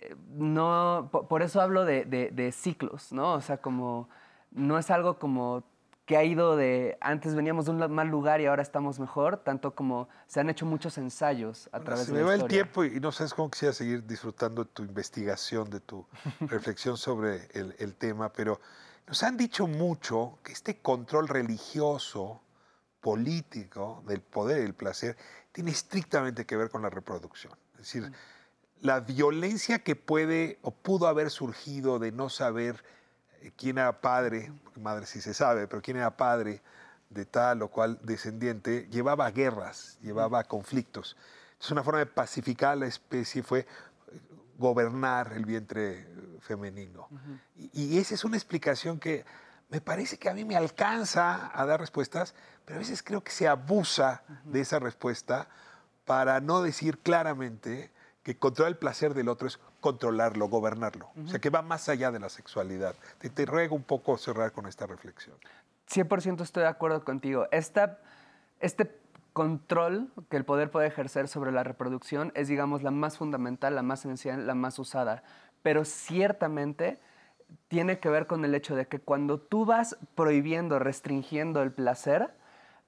[0.00, 3.34] eh, no, po- por, eso hablo de- de ciclos, ¿no?
[3.34, 4.08] O sea, como
[4.50, 5.64] no es algo como
[6.06, 9.74] que ha ido de antes veníamos de un mal lugar y ahora estamos mejor, tanto
[9.74, 12.84] como se han hecho muchos ensayos a través Se de me la va el tiempo
[12.84, 16.06] y no sabes cómo quisiera seguir disfrutando de tu investigación, de tu
[16.40, 18.60] reflexión sobre el, el tema, pero
[19.08, 22.40] nos han dicho mucho que este control religioso,
[23.00, 25.16] político, del poder y del placer,
[25.50, 27.52] tiene estrictamente que ver con la reproducción.
[27.74, 28.12] Es decir,
[28.80, 32.84] la violencia que puede o pudo haber surgido de no saber
[33.56, 36.62] quién era padre, madre sí se sabe, pero quién era padre
[37.10, 41.16] de tal o cual descendiente, llevaba a guerras, llevaba conflictos.
[41.60, 43.66] Es una forma de pacificar a la especie, fue eh,
[44.58, 46.06] gobernar el vientre eh,
[46.40, 47.08] femenino.
[47.56, 49.24] Y, y esa es una explicación que
[49.68, 52.34] me parece que a mí me alcanza a dar respuestas,
[52.64, 55.48] pero a veces creo que se abusa de esa respuesta
[56.04, 57.90] para no decir claramente
[58.22, 61.10] que controlar el placer del otro es controlarlo, gobernarlo.
[61.24, 62.94] O sea, que va más allá de la sexualidad.
[63.18, 65.36] Te, te ruego un poco cerrar con esta reflexión.
[65.90, 67.46] 100% estoy de acuerdo contigo.
[67.50, 67.98] Esta,
[68.60, 68.98] este
[69.32, 73.82] control que el poder puede ejercer sobre la reproducción es, digamos, la más fundamental, la
[73.82, 75.22] más esencial, la más usada.
[75.62, 76.98] Pero ciertamente
[77.68, 82.30] tiene que ver con el hecho de que cuando tú vas prohibiendo, restringiendo el placer,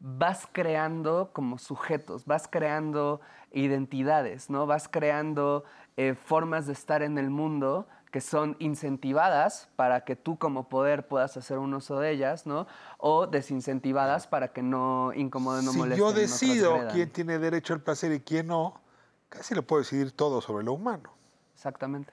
[0.01, 3.21] vas creando como sujetos, vas creando
[3.53, 4.67] identidades, ¿no?
[4.67, 5.65] Vas creando
[6.01, 11.09] eh, formas de estar en el mundo que son incentivadas para que tú como poder
[11.09, 12.69] puedas hacer un uso de ellas, ¿no?
[12.99, 15.99] O desincentivadas para que no incomoden, no si molesten.
[15.99, 18.81] yo no decido quién tiene derecho al placer y quién no,
[19.29, 21.11] casi lo puedo decidir todo sobre lo humano.
[21.55, 22.13] Exactamente.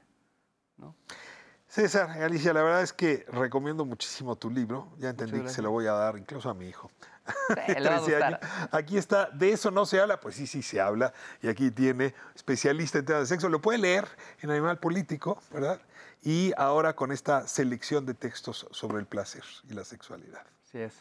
[1.68, 4.88] César, Alicia, la verdad es que recomiendo muchísimo tu libro.
[4.98, 6.90] Ya entendí que se lo voy a dar incluso a mi hijo.
[7.50, 8.24] A 13 gustar.
[8.24, 8.40] años.
[8.72, 11.14] Aquí está, de eso no se habla, pues sí, sí se habla.
[11.42, 13.50] Y aquí tiene especialista en temas de sexo.
[13.50, 14.08] Lo puede leer
[14.42, 15.80] en Animal Político, ¿verdad?
[16.24, 20.46] Y ahora con esta selección de textos sobre el placer y la sexualidad.
[20.68, 20.94] Así es.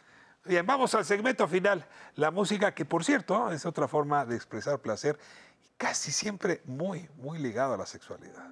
[0.45, 1.87] Bien, vamos al segmento final.
[2.17, 5.19] La música, que por cierto es otra forma de expresar placer
[5.65, 8.51] y casi siempre muy, muy ligado a la sexualidad.